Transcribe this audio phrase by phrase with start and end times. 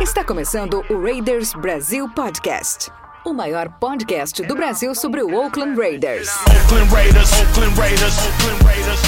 [0.00, 2.90] Está começando o Raiders Brasil Podcast.
[3.22, 6.30] O maior podcast do Brasil sobre o Oakland Raiders.
[6.46, 7.30] Oakland Raiders.
[7.32, 8.14] Oakland Raiders.
[8.18, 9.00] Oakland Raiders.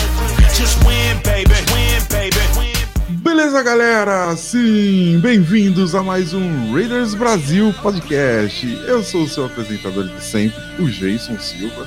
[0.55, 1.55] Just win, baby.
[1.73, 2.37] Win, baby.
[2.59, 2.81] Win.
[3.23, 4.37] Beleza, galera?
[4.37, 8.67] Sim, bem-vindos a mais um Raiders Brasil Podcast.
[8.87, 11.87] Eu sou o seu apresentador de sempre, o Jason Silva,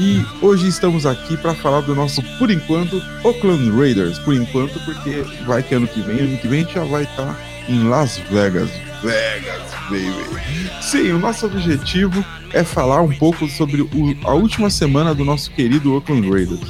[0.00, 4.18] e hoje estamos aqui para falar do nosso, por enquanto, Oakland Raiders.
[4.20, 7.02] Por enquanto, porque vai que ano que vem, ano que vem a gente já vai
[7.02, 7.38] estar
[7.68, 8.70] em Las Vegas.
[9.02, 10.82] Vegas, baby.
[10.82, 13.88] Sim, o nosso objetivo é falar um pouco sobre o-
[14.24, 16.60] a última semana do nosso querido Oakland Raiders.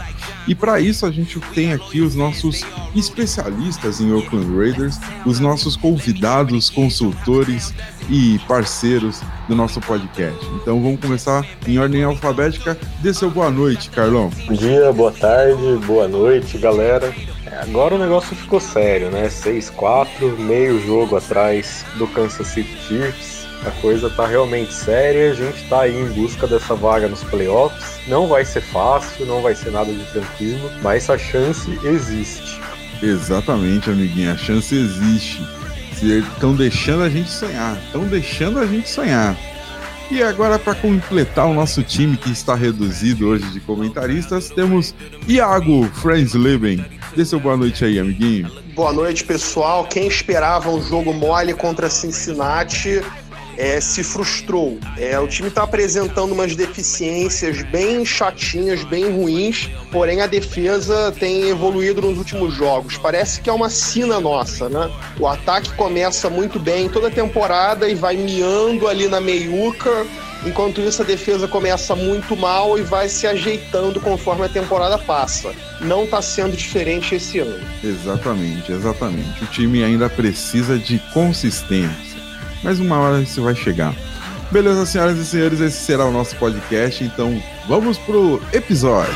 [0.47, 5.77] E para isso a gente tem aqui os nossos especialistas em Oakland Raiders, os nossos
[5.77, 7.75] convidados, consultores
[8.09, 10.39] e parceiros do nosso podcast.
[10.62, 12.77] Então vamos começar em ordem alfabética.
[13.01, 14.31] Dê seu boa noite, Carlão.
[14.47, 17.15] Bom dia, boa tarde, boa noite, galera.
[17.60, 19.28] Agora o negócio ficou sério, né?
[19.28, 23.47] 6-4, meio jogo atrás do Kansas City Chiefs.
[23.66, 28.00] A coisa tá realmente séria, a gente tá aí em busca dessa vaga nos playoffs.
[28.08, 32.58] Não vai ser fácil, não vai ser nada de tranquilo, mas a chance existe.
[33.03, 35.47] Exatamente, amiguinha, a chance existe.
[36.03, 39.36] Estão deixando a gente sonhar, estão deixando a gente sonhar.
[40.11, 44.92] E agora, para completar o nosso time que está reduzido hoje de comentaristas, temos
[45.28, 46.84] Iago Friendsleben.
[47.14, 48.50] Dê seu boa noite aí, amiguinho.
[48.75, 49.84] Boa noite, pessoal.
[49.84, 53.00] Quem esperava um jogo mole contra Cincinnati
[53.61, 54.78] é, se frustrou.
[54.97, 61.50] É, o time está apresentando umas deficiências bem chatinhas, bem ruins, porém a defesa tem
[61.50, 62.97] evoluído nos últimos jogos.
[62.97, 64.91] Parece que é uma sina nossa, né?
[65.19, 70.06] O ataque começa muito bem toda a temporada e vai miando ali na meiuca.
[70.47, 75.53] Enquanto isso, a defesa começa muito mal e vai se ajeitando conforme a temporada passa.
[75.83, 77.62] Não está sendo diferente esse ano.
[77.84, 79.44] Exatamente, exatamente.
[79.44, 82.09] O time ainda precisa de consistência.
[82.62, 83.94] Mas uma hora isso vai chegar.
[84.50, 87.04] Beleza, senhoras e senhores, esse será o nosso podcast.
[87.04, 89.15] Então vamos pro episódio.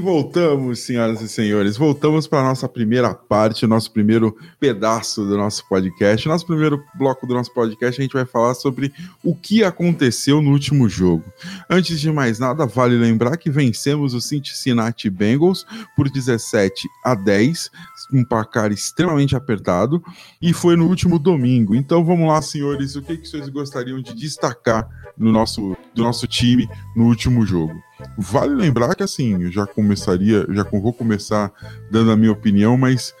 [0.00, 1.76] Voltamos, senhoras e senhores.
[1.76, 6.26] Voltamos para a nossa primeira parte, nosso primeiro pedaço do nosso podcast.
[6.26, 10.50] Nosso primeiro bloco do nosso podcast, a gente vai falar sobre o que aconteceu no
[10.50, 11.24] último jogo.
[11.68, 17.70] Antes de mais nada, vale lembrar que vencemos o Cincinnati Bengals por 17 a 10,
[18.12, 20.02] um placar extremamente apertado,
[20.40, 21.74] e foi no último domingo.
[21.74, 26.26] Então vamos lá, senhores, o que, que vocês gostariam de destacar no nosso, do nosso
[26.26, 27.89] time no último jogo?
[28.16, 31.52] Vale lembrar que assim, eu já começaria, já vou começar
[31.90, 33.14] dando a minha opinião, mas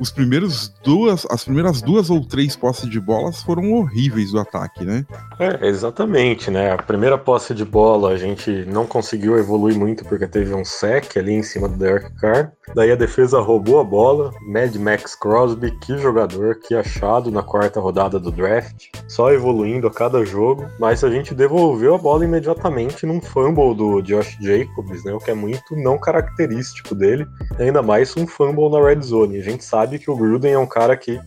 [0.00, 4.84] os primeiros duas, as primeiras duas ou três posses de bolas foram horríveis do ataque,
[4.84, 5.06] né?
[5.38, 6.72] É, exatamente, né?
[6.72, 11.16] A primeira posse de bola a gente não conseguiu evoluir muito porque teve um sec
[11.16, 12.52] ali em cima do Derek Carr.
[12.74, 14.32] Daí a defesa roubou a bola.
[14.46, 18.88] Mad Max Crosby, que jogador, que achado na quarta rodada do draft.
[19.08, 20.66] Só evoluindo a cada jogo.
[20.78, 25.12] Mas a gente devolveu a bola imediatamente num fumble do Josh Jacobs, né?
[25.12, 27.26] O que é muito não característico dele.
[27.58, 29.38] Ainda mais um fumble na red zone.
[29.38, 31.20] A gente sabe que o Gruden é um cara que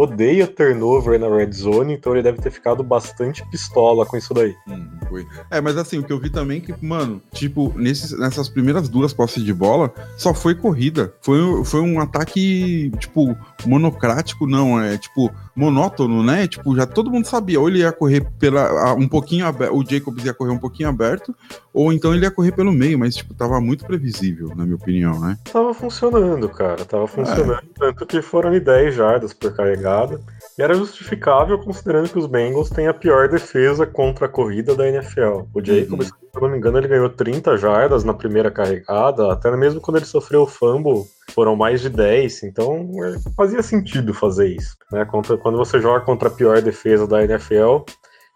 [0.00, 4.54] odeia turnover na red zone, então ele deve ter ficado bastante pistola com isso daí.
[4.66, 5.26] Hum, foi.
[5.50, 8.88] É, mas assim, o que eu vi também é que, mano, tipo, nesses, nessas primeiras
[8.88, 10.80] duas posses de bola, só foi corrida.
[11.20, 13.36] Foi, foi um ataque, tipo,
[13.66, 16.46] monocrático, não, é tipo, monótono, né?
[16.46, 20.24] Tipo, já todo mundo sabia, ou ele ia correr pela um pouquinho aberto, o Jacobs
[20.24, 21.34] ia correr um pouquinho aberto,
[21.72, 25.18] ou então ele ia correr pelo meio, mas, tipo, tava muito previsível, na minha opinião,
[25.20, 25.36] né?
[25.52, 27.62] Tava funcionando, cara, tava funcionando.
[27.78, 30.20] Tanto que foram em 10 jardas por carregada.
[30.58, 34.88] E era justificável considerando que os Bengals têm a pior defesa contra a corrida da
[34.88, 35.42] NFL.
[35.54, 39.50] O Jacobs, se eu não me engano, ele ganhou 30 jardas na primeira carregada, até
[39.56, 44.48] mesmo quando ele sofreu o fumble, foram mais de 10, então é, fazia sentido fazer
[44.48, 44.76] isso.
[44.92, 45.04] Né?
[45.04, 47.84] Contra, quando você joga contra a pior defesa da NFL,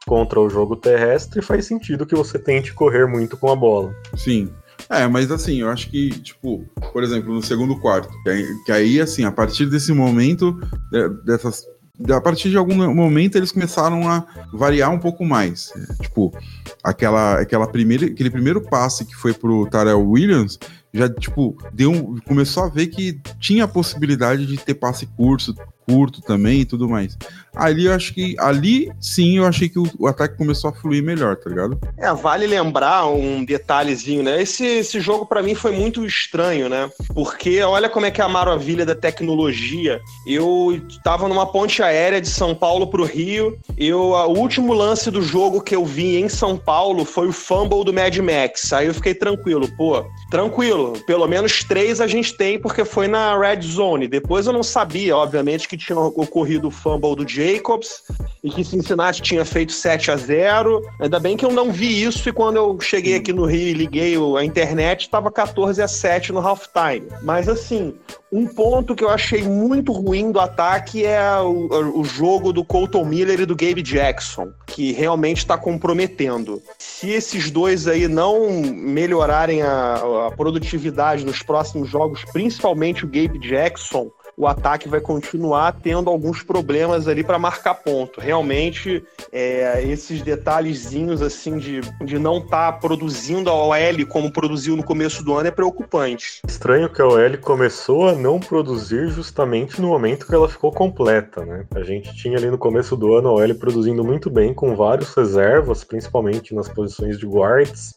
[0.06, 3.94] contra o jogo terrestre, faz sentido que você tente correr muito com a bola.
[4.16, 4.50] Sim.
[4.88, 8.72] É, mas assim, eu acho que, tipo, por exemplo, no segundo quarto, que aí, que
[8.72, 10.58] aí, assim, a partir desse momento,
[10.92, 11.64] é, dessas.
[12.10, 15.72] A partir de algum momento eles começaram a variar um pouco mais.
[15.76, 16.36] É, tipo,
[16.82, 20.58] aquela, aquela primeira, aquele primeiro passe que foi pro Tarell Williams,
[20.92, 25.54] já, tipo, deu começou a ver que tinha a possibilidade de ter passe curto,
[25.86, 27.16] curto também e tudo mais.
[27.54, 28.36] Ali eu acho que.
[28.38, 31.78] Ali sim eu achei que o, o ataque começou a fluir melhor, tá ligado?
[31.96, 34.42] É, vale lembrar um detalhezinho, né?
[34.42, 36.90] Esse, esse jogo para mim foi muito estranho, né?
[37.14, 40.00] Porque olha como é que é a maravilha da tecnologia.
[40.26, 43.58] Eu tava numa ponte aérea de São Paulo pro Rio.
[43.76, 47.84] Eu, o último lance do jogo que eu vi em São Paulo foi o fumble
[47.84, 48.72] do Mad Max.
[48.72, 50.94] Aí eu fiquei tranquilo, pô, tranquilo.
[51.06, 54.08] Pelo menos três a gente tem porque foi na Red Zone.
[54.08, 58.02] Depois eu não sabia, obviamente, que tinha ocorrido o fumble do Jacobs
[58.42, 62.28] e que Cincinnati tinha feito 7 a 0 Ainda bem que eu não vi isso
[62.28, 66.32] e quando eu cheguei aqui no Rio e liguei a internet, estava 14 a 7
[66.32, 67.08] no halftime.
[67.22, 67.94] Mas assim,
[68.30, 73.04] um ponto que eu achei muito ruim do ataque é o, o jogo do Colton
[73.04, 76.60] Miller e do Gabe Jackson, que realmente está comprometendo.
[76.78, 83.38] Se esses dois aí não melhorarem a, a produtividade nos próximos jogos, principalmente o Gabe
[83.38, 88.20] Jackson, o ataque vai continuar tendo alguns problemas ali para marcar ponto.
[88.20, 94.76] Realmente, é, esses detalhezinhos assim de, de não estar tá produzindo a OL como produziu
[94.76, 96.40] no começo do ano é preocupante.
[96.46, 101.44] Estranho que a OL começou a não produzir justamente no momento que ela ficou completa,
[101.44, 101.64] né?
[101.74, 105.14] A gente tinha ali no começo do ano a OL produzindo muito bem com vários
[105.14, 107.94] reservas, principalmente nas posições de guards.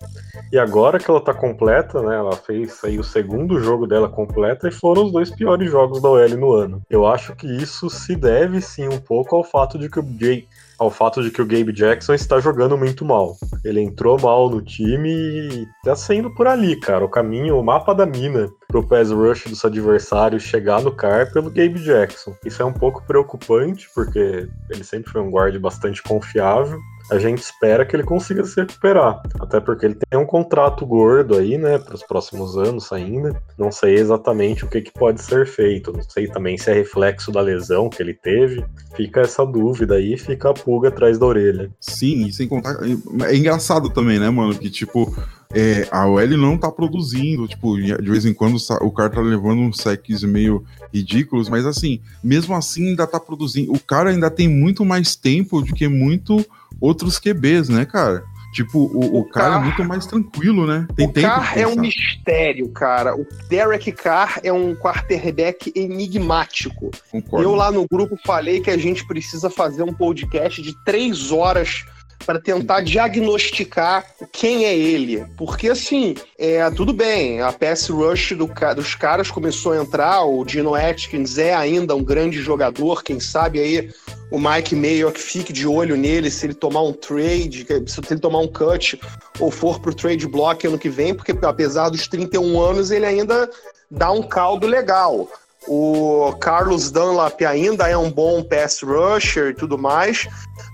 [0.52, 2.16] E agora que ela tá completa, né?
[2.16, 6.10] Ela fez aí o segundo jogo dela completa e foram os dois piores jogos da
[6.10, 6.82] OL no ano.
[6.90, 10.48] Eu acho que isso se deve sim um pouco ao fato de que o Jay,
[10.78, 13.36] ao fato de que o Gabe Jackson está jogando muito mal.
[13.64, 17.06] Ele entrou mal no time e tá saindo por ali, cara.
[17.06, 21.50] O caminho, o mapa da mina pro pass rush dos adversários chegar no car pelo
[21.50, 22.36] Gabe Jackson.
[22.46, 26.80] Isso é um pouco preocupante, porque ele sempre foi um guard bastante confiável
[27.10, 29.22] a gente espera que ele consiga se recuperar.
[29.40, 33.42] Até porque ele tem um contrato gordo aí, né, para os próximos anos ainda.
[33.58, 35.94] Não sei exatamente o que, que pode ser feito.
[35.94, 38.64] Não sei também se é reflexo da lesão que ele teve.
[38.96, 41.72] Fica essa dúvida aí, fica a pulga atrás da orelha.
[41.80, 42.78] Sim, e sem contar.
[43.26, 44.58] É engraçado também, né, mano?
[44.58, 45.16] Que tipo.
[45.54, 49.62] É, a OL não tá produzindo, tipo, de vez em quando o cara tá levando
[49.62, 53.72] uns secs meio ridículos, mas assim, mesmo assim ainda tá produzindo.
[53.72, 56.46] O cara ainda tem muito mais tempo do que muito
[56.80, 58.24] outros QBs, né, cara?
[58.54, 60.88] Tipo, o, o, o cara Carr, é muito mais tranquilo, né?
[60.96, 63.16] Tem o tempo Carr é um mistério, cara.
[63.16, 66.90] O Derek Carr é um quarterback enigmático.
[67.12, 67.46] Concordo.
[67.46, 71.86] Eu lá no grupo falei que a gente precisa fazer um podcast de três horas
[72.26, 75.26] para tentar diagnosticar quem é ele.
[75.38, 80.44] Porque, assim, é, tudo bem, a pass rush do, dos caras começou a entrar, o
[80.44, 83.90] Dino Atkins é ainda um grande jogador, quem sabe aí
[84.30, 88.40] o Mike Mayock fique de olho nele se ele tomar um trade, se ele tomar
[88.40, 89.00] um cut
[89.40, 93.50] ou for pro trade block ano que vem, porque apesar dos 31 anos ele ainda
[93.90, 95.30] dá um caldo legal.
[95.68, 100.28] O Carlos Dunlap ainda é um bom pass rusher e tudo mais.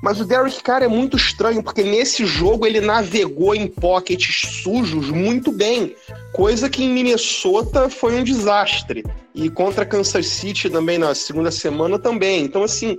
[0.04, 5.10] Mas o Derek Carr é muito estranho, porque nesse jogo ele navegou em pockets sujos
[5.10, 5.96] muito bem.
[6.34, 9.04] Coisa que em Minnesota foi um desastre.
[9.34, 12.44] E contra Kansas City também na segunda semana também.
[12.44, 12.98] Então, assim,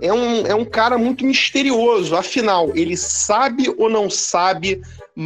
[0.00, 2.14] é um, é um cara muito misterioso.
[2.16, 4.80] Afinal, ele sabe ou não sabe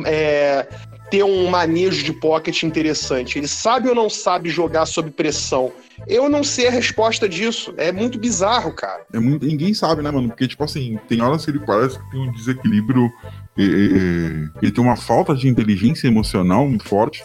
[0.06, 0.66] é,
[1.10, 3.38] ter um manejo de pocket interessante?
[3.38, 5.72] Ele sabe ou não sabe jogar sob pressão?
[6.06, 7.74] Eu não sei a resposta disso.
[7.76, 9.04] É muito bizarro, cara.
[9.12, 10.28] É muito, ninguém sabe, né, mano?
[10.28, 13.10] Porque, tipo assim, tem horas que ele parece que tem um desequilíbrio.
[13.56, 17.24] É, é, ele tem uma falta de inteligência emocional muito forte.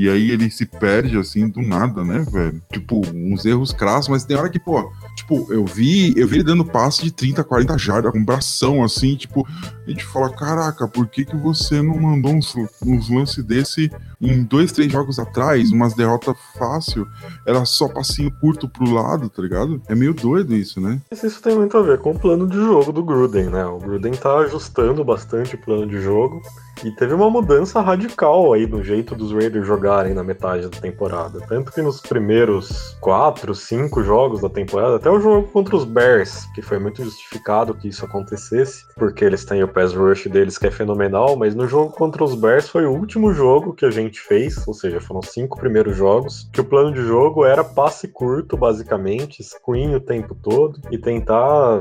[0.00, 2.62] E aí ele se perde assim do nada, né, velho?
[2.72, 6.44] Tipo, uns erros crassos, mas tem hora que, pô, tipo, eu vi, eu vi ele
[6.44, 9.46] dando passe de 30, 40 jardas, com bração assim, tipo,
[9.86, 14.42] a gente fala, caraca, por que que você não mandou uns, uns lances desse em
[14.42, 17.06] dois, três jogos atrás, umas derrotas fácil,
[17.46, 19.82] era só passinho curto pro lado, tá ligado?
[19.86, 20.98] É meio doido isso, né?
[21.12, 23.66] Isso tem muito a ver com o plano de jogo do Gruden, né?
[23.66, 26.40] O Gruden tá ajustando bastante o plano de jogo
[26.84, 31.40] e teve uma mudança radical aí no jeito dos Raiders jogarem na metade da temporada.
[31.48, 36.46] Tanto que nos primeiros quatro, cinco jogos da temporada, até o jogo contra os Bears,
[36.54, 40.68] que foi muito justificado que isso acontecesse, porque eles têm o pass rush deles que
[40.68, 44.20] é fenomenal, mas no jogo contra os Bears foi o último jogo que a gente
[44.20, 48.56] fez, ou seja, foram cinco primeiros jogos, que o plano de jogo era passe curto,
[48.56, 51.80] basicamente, screen o tempo todo e tentar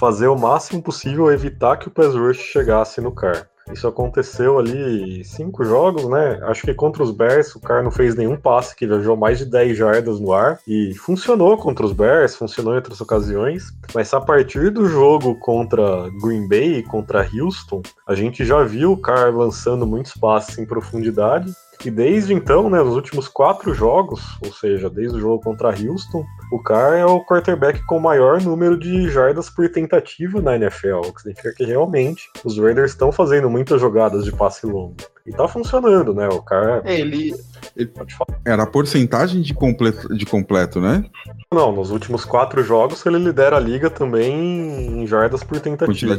[0.00, 3.48] fazer o máximo possível evitar que o pass rush chegasse no car.
[3.72, 6.38] Isso aconteceu ali cinco jogos, né?
[6.42, 9.44] Acho que contra os Bears o cara não fez nenhum passe que viajou mais de
[9.44, 10.60] 10 jardas no ar.
[10.66, 13.64] E funcionou contra os Bears, funcionou em outras ocasiões.
[13.94, 18.96] Mas a partir do jogo contra Green Bay contra Houston, a gente já viu o
[18.96, 21.52] cara lançando muitos passes em profundidade.
[21.84, 26.24] E desde então, né, nos últimos quatro jogos, ou seja, desde o jogo contra Houston,
[26.50, 31.00] o Carr é o quarterback com o maior número de jardas por tentativa na NFL,
[31.04, 34.96] o que significa que realmente os Raiders estão fazendo muitas jogadas de passe longo.
[35.26, 36.28] E tá funcionando, né?
[36.28, 36.82] O Carr.
[36.84, 37.34] Ele,
[37.76, 38.38] Ele pode falar.
[38.44, 41.04] Era a porcentagem de completo, de completo, né?
[41.52, 46.16] Não, nos últimos quatro jogos ele lidera a liga também em jardas por tentativa.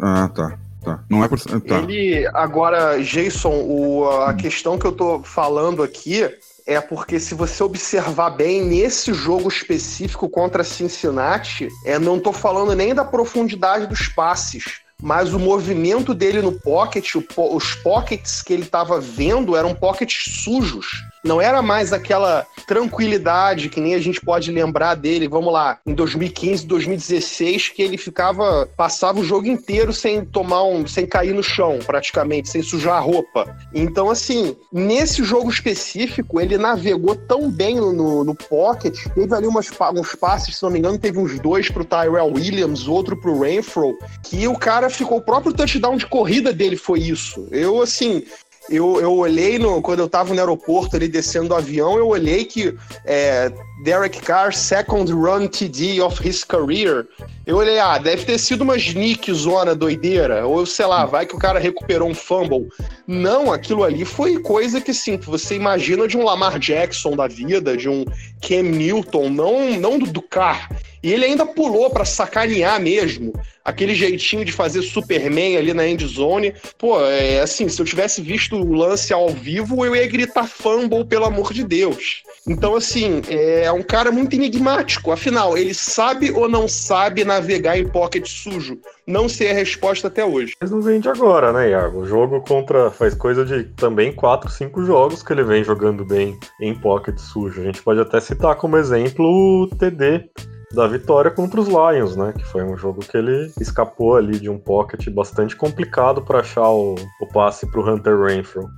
[0.00, 0.58] Ah, tá.
[0.86, 1.00] Tá.
[1.10, 1.40] Não é por.
[1.40, 1.78] Tá.
[1.78, 6.30] Ele, agora, Jason, o, a questão que eu tô falando aqui
[6.64, 12.72] é porque se você observar bem nesse jogo específico contra Cincinnati, é, não tô falando
[12.74, 18.52] nem da profundidade dos passes, mas o movimento dele no pocket, po- os pockets que
[18.52, 20.86] ele estava vendo eram pockets sujos.
[21.26, 25.92] Não era mais aquela tranquilidade que nem a gente pode lembrar dele, vamos lá, em
[25.92, 31.42] 2015, 2016, que ele ficava, passava o jogo inteiro sem tomar um, sem cair no
[31.42, 33.56] chão, praticamente, sem sujar a roupa.
[33.74, 39.68] Então, assim, nesse jogo específico, ele navegou tão bem no, no pocket, teve ali umas,
[39.94, 43.96] uns passes, se não me engano, teve uns dois pro Tyrell Williams, outro pro Renfro,
[44.22, 47.48] que o cara ficou, o próprio touchdown de corrida dele foi isso.
[47.50, 48.24] Eu, assim,
[48.68, 52.44] eu, eu olhei no, quando eu tava no aeroporto ali descendo do avião, eu olhei
[52.44, 53.52] que é,
[53.84, 57.06] Derek Carr, second run TD of his career.
[57.46, 61.36] Eu olhei, ah, deve ter sido uma sneak zona doideira, ou sei lá, vai que
[61.36, 62.68] o cara recuperou um fumble.
[63.06, 67.76] Não, aquilo ali foi coisa que, sim, você imagina de um Lamar Jackson da vida,
[67.76, 68.04] de um
[68.40, 70.68] Cam Newton, não, não do, do Carr.
[71.06, 73.32] E ele ainda pulou pra sacanear mesmo.
[73.64, 76.52] Aquele jeitinho de fazer Superman ali na end zone.
[76.76, 81.04] Pô, é assim, se eu tivesse visto o lance ao vivo, eu ia gritar fumble,
[81.04, 82.24] pelo amor de Deus.
[82.44, 85.12] Então, assim, é um cara muito enigmático.
[85.12, 88.76] Afinal, ele sabe ou não sabe navegar em pocket sujo?
[89.06, 90.54] Não sei a resposta até hoje.
[90.60, 92.00] Mas não vem de agora, né, Iago?
[92.00, 92.90] O jogo contra.
[92.90, 97.60] faz coisa de também 4, 5 jogos que ele vem jogando bem em pocket sujo.
[97.60, 100.28] A gente pode até citar como exemplo o TD
[100.72, 102.32] da vitória contra os Lions, né?
[102.36, 106.68] Que foi um jogo que ele escapou ali de um pocket bastante complicado para achar
[106.68, 108.68] o, o passe para o Hunter Renfro.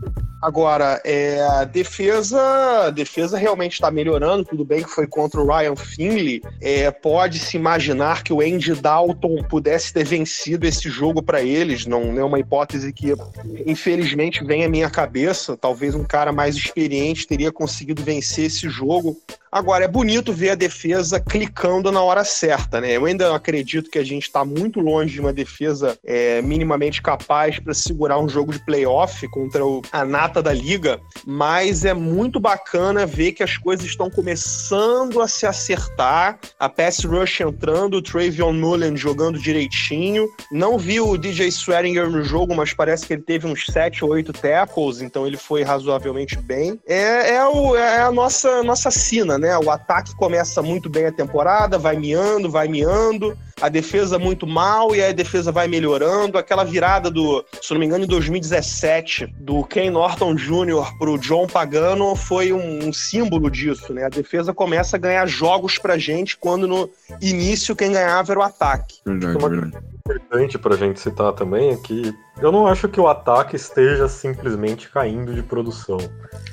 [0.41, 2.41] Agora, é, a defesa,
[2.87, 4.45] a defesa realmente está melhorando.
[4.45, 6.43] Tudo bem que foi contra o Ryan Finley.
[6.61, 11.87] É, Pode-se imaginar que o Andy Dalton pudesse ter vencido esse jogo para eles.
[11.87, 13.15] Não é uma hipótese que,
[13.67, 15.57] infelizmente, vem à minha cabeça.
[15.57, 19.17] Talvez um cara mais experiente teria conseguido vencer esse jogo.
[19.51, 22.93] Agora, é bonito ver a defesa clicando na hora certa, né?
[22.97, 27.59] Eu ainda acredito que a gente está muito longe de uma defesa é, minimamente capaz
[27.59, 32.39] para segurar um jogo de playoff contra o, a nata da liga, mas é muito
[32.39, 36.39] bacana ver que as coisas estão começando a se acertar.
[36.59, 40.29] A pass rush entrando, o Travion Nolan jogando direitinho.
[40.53, 44.11] Não vi o DJ Swearinger no jogo, mas parece que ele teve uns 7 ou
[44.11, 46.79] 8 tackles, então ele foi razoavelmente bem.
[46.87, 49.57] É, é, o- é a nossa, nossa sina, né?
[49.59, 53.37] O ataque começa muito bem a temporada, vai miando, vai miando.
[53.61, 56.39] A defesa muito mal e aí a defesa vai melhorando.
[56.39, 60.97] Aquela virada do, se não me engano, em 2017, do Ken Norton Jr.
[60.97, 64.05] pro John Pagano foi um, um símbolo disso, né?
[64.05, 66.89] A defesa começa a ganhar jogos pra gente quando no
[67.21, 68.99] início quem ganhava era o ataque.
[69.05, 69.77] Verdade, Uma- verdade.
[70.07, 74.89] importante pra gente citar também é que eu não acho que o ataque esteja simplesmente
[74.89, 75.99] caindo de produção.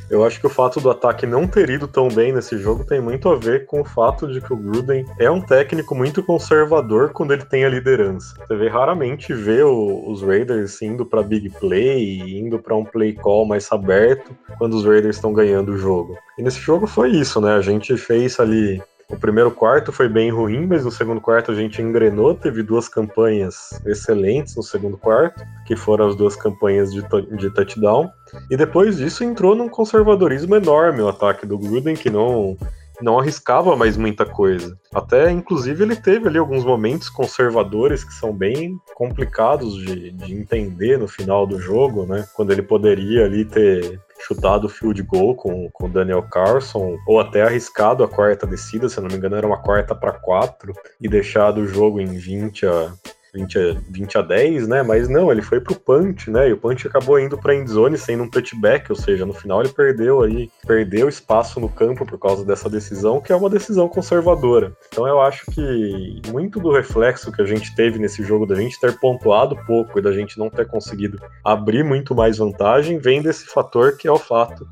[0.10, 3.02] Eu acho que o fato do ataque não ter ido tão bem nesse jogo tem
[3.02, 7.12] muito a ver com o fato de que o Gruden é um técnico muito conservador
[7.12, 8.36] quando ele tem a liderança.
[8.38, 13.46] Você vê raramente vê os Raiders indo pra big play, indo pra um play call
[13.46, 16.18] mais aberto quando os Raiders estão ganhando o jogo.
[16.38, 17.56] E nesse jogo foi isso, né?
[17.56, 21.56] A gente fez ali o primeiro quarto foi bem ruim, mas no segundo quarto a
[21.56, 27.02] gente engrenou, teve duas campanhas excelentes no segundo quarto, que foram as duas campanhas de,
[27.38, 28.10] de touchdown.
[28.50, 32.58] E depois disso entrou num conservadorismo enorme o ataque do Gruden, que não,
[33.02, 34.78] não arriscava mais muita coisa.
[34.94, 40.98] Até, inclusive, ele teve ali alguns momentos conservadores que são bem complicados de, de entender
[40.98, 42.26] no final do jogo, né?
[42.34, 47.44] Quando ele poderia ali ter chutado o field goal com o Daniel Carlson, ou até
[47.44, 51.62] arriscado a quarta descida, se não me engano, era uma quarta para quatro, e deixado
[51.62, 52.94] o jogo em 20 a.
[53.36, 54.82] 20 a, 20 a 10, né?
[54.82, 56.50] Mas não, ele foi pro punch, né?
[56.50, 59.70] E o punch acabou indo pra endzone sendo um touchback, ou seja, no final ele
[59.70, 64.76] perdeu aí, perdeu espaço no campo por causa dessa decisão, que é uma decisão conservadora.
[64.88, 68.80] Então eu acho que muito do reflexo que a gente teve nesse jogo da gente
[68.80, 73.46] ter pontuado pouco e da gente não ter conseguido abrir muito mais vantagem vem desse
[73.46, 74.68] fator que é o fato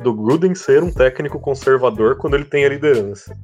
[0.00, 3.36] do Gruden ser um técnico conservador quando ele tem a liderança.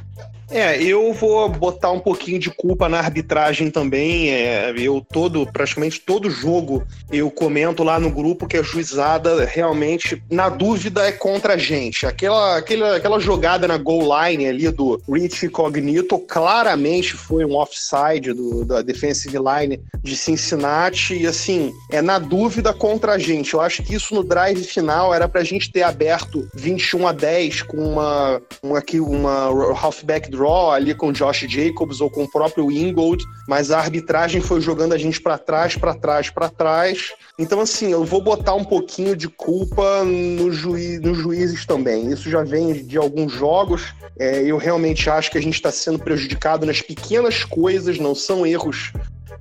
[0.51, 4.31] É, eu vou botar um pouquinho de culpa na arbitragem também.
[4.31, 10.23] É, eu todo, praticamente todo jogo, eu comento lá no grupo que a juizada realmente,
[10.31, 12.07] na dúvida, é contra a gente.
[12.07, 18.33] Aquela, aquela, aquela jogada na goal line ali do Rich Cognito claramente foi um offside
[18.33, 21.15] do, da defensive line de Cincinnati.
[21.15, 23.55] E assim, é na dúvida contra a gente.
[23.55, 27.63] Eu acho que isso no drive final era pra gente ter aberto 21 a 10
[27.63, 33.25] com uma, uma, uma halfback draw ali com Josh Jacobs ou com o próprio Ingold,
[33.49, 37.13] mas a arbitragem foi jogando a gente para trás, para trás, para trás.
[37.39, 42.11] Então, assim, eu vou botar um pouquinho de culpa no juiz, nos juízes também.
[42.11, 43.95] Isso já vem de alguns jogos.
[44.19, 48.47] É, eu realmente acho que a gente está sendo prejudicado nas pequenas coisas, não são
[48.47, 48.93] erros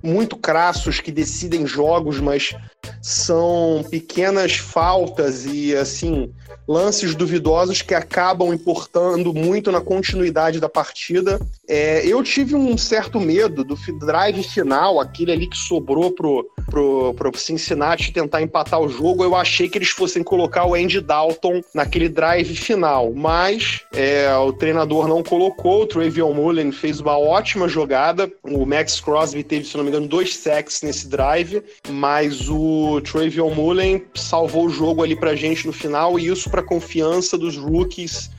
[0.04, 2.54] muito crassos que decidem jogos, mas
[3.02, 6.34] são pequenas faltas e assim
[6.68, 11.40] lances duvidosos que acabam importando muito na continuidade da partida.
[11.68, 17.14] É, eu tive um certo medo do drive final, aquele ali que sobrou pro, pro,
[17.14, 19.24] pro Cincinnati tentar empatar o jogo.
[19.24, 24.54] Eu achei que eles fossem colocar o Andy Dalton naquele drive final, mas é, o
[24.54, 25.84] treinador não colocou.
[25.84, 28.32] O Travion Mullen fez uma ótima jogada.
[28.44, 33.50] O Max Crosby teve, se não me engano, dois sacks nesse drive, mas o Travion
[33.52, 38.30] Mullen salvou o jogo ali pra gente no final e isso para confiança dos rookies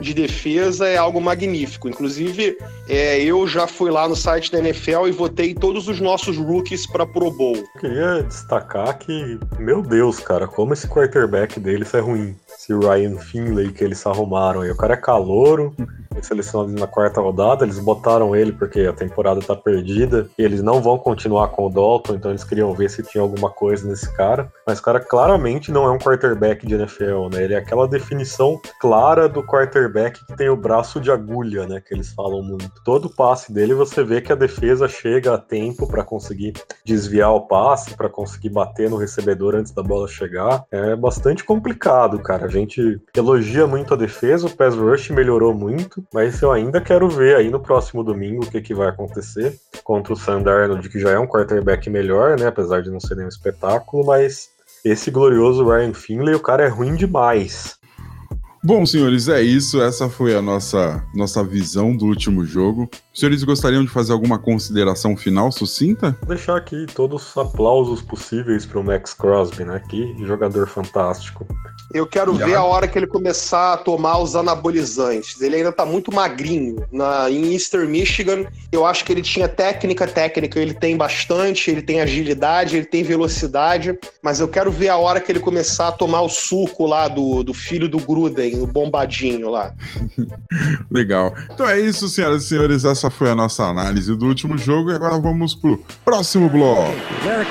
[0.00, 1.88] de defesa é algo magnífico.
[1.88, 2.56] Inclusive,
[2.88, 6.86] é, eu já fui lá no site da NFL e votei todos os nossos rookies
[6.86, 7.56] para Pro Bowl.
[7.56, 12.34] Eu queria destacar que, meu Deus, cara, como esse quarterback deles é ruim.
[12.56, 14.70] Esse Ryan Finley que eles arrumaram aí.
[14.70, 15.74] O cara é calouro,
[16.20, 20.82] selecionado na quarta rodada, eles botaram ele porque a temporada tá perdida e eles não
[20.82, 24.52] vão continuar com o Dalton, então eles queriam ver se tinha alguma coisa nesse cara.
[24.66, 27.44] Mas o cara claramente não é um quarterback de NFL, né?
[27.44, 31.80] Ele é aquela definição clara do quarterback que tem o braço de agulha, né?
[31.80, 32.70] Que eles falam muito.
[32.84, 36.54] Todo passe dele você vê que a defesa chega a tempo para conseguir
[36.84, 40.64] desviar o passe, para conseguir bater no recebedor antes da bola chegar.
[40.70, 42.46] É bastante complicado, cara.
[42.46, 47.08] A gente elogia muito a defesa, o pass rush melhorou muito, mas eu ainda quero
[47.08, 51.10] ver aí no próximo domingo o que, que vai acontecer contra o Sandarnold, que já
[51.10, 52.46] é um quarterback melhor, né?
[52.46, 54.50] Apesar de não ser nenhum espetáculo, mas
[54.84, 57.78] esse glorioso Ryan Finley, o cara é ruim demais.
[58.64, 59.82] Bom, senhores, é isso.
[59.82, 62.88] Essa foi a nossa, nossa visão do último jogo.
[63.12, 66.16] Os senhores gostariam de fazer alguma consideração final sucinta?
[66.20, 69.82] Vou deixar aqui todos os aplausos possíveis para o Max Crosby, né?
[69.90, 71.44] Que jogador fantástico.
[71.92, 72.46] Eu quero Já.
[72.46, 75.40] ver a hora que ele começar a tomar os anabolizantes.
[75.42, 76.76] Ele ainda tá muito magrinho.
[76.90, 81.82] Na, em Eastern Michigan, eu acho que ele tinha técnica, técnica, ele tem bastante, ele
[81.82, 85.92] tem agilidade, ele tem velocidade, mas eu quero ver a hora que ele começar a
[85.92, 89.72] tomar o suco lá do, do filho do Gruden, o bombadinho lá.
[90.90, 91.34] Legal.
[91.52, 92.84] Então é isso, senhoras e senhores.
[92.84, 96.92] Essa foi a nossa análise do último jogo e agora vamos pro próximo bloco.
[97.24, 97.50] Derek,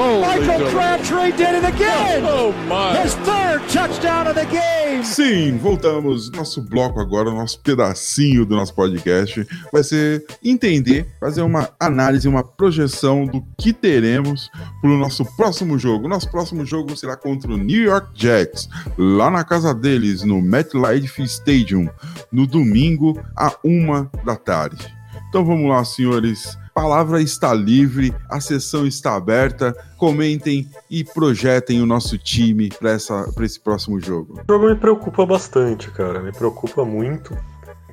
[0.00, 2.24] Michael Crabtree did it again!
[2.24, 2.96] Oh, my.
[3.02, 5.04] His third touchdown of the game!
[5.04, 6.30] Sim, voltamos.
[6.30, 12.42] Nosso bloco agora, nosso pedacinho do nosso podcast vai ser entender, fazer uma análise, uma
[12.42, 16.08] projeção do que teremos para o nosso próximo jogo.
[16.08, 21.22] Nosso próximo jogo será contra o New York Jets, lá na casa deles, no MetLife
[21.24, 21.90] Stadium,
[22.32, 24.90] no domingo, a uma da tarde.
[25.28, 29.74] Então vamos lá, senhores palavra está livre, a sessão está aberta.
[29.96, 32.96] Comentem e projetem o nosso time para
[33.44, 34.40] esse próximo jogo.
[34.48, 36.20] O jogo me preocupa bastante, cara.
[36.20, 37.36] Me preocupa muito.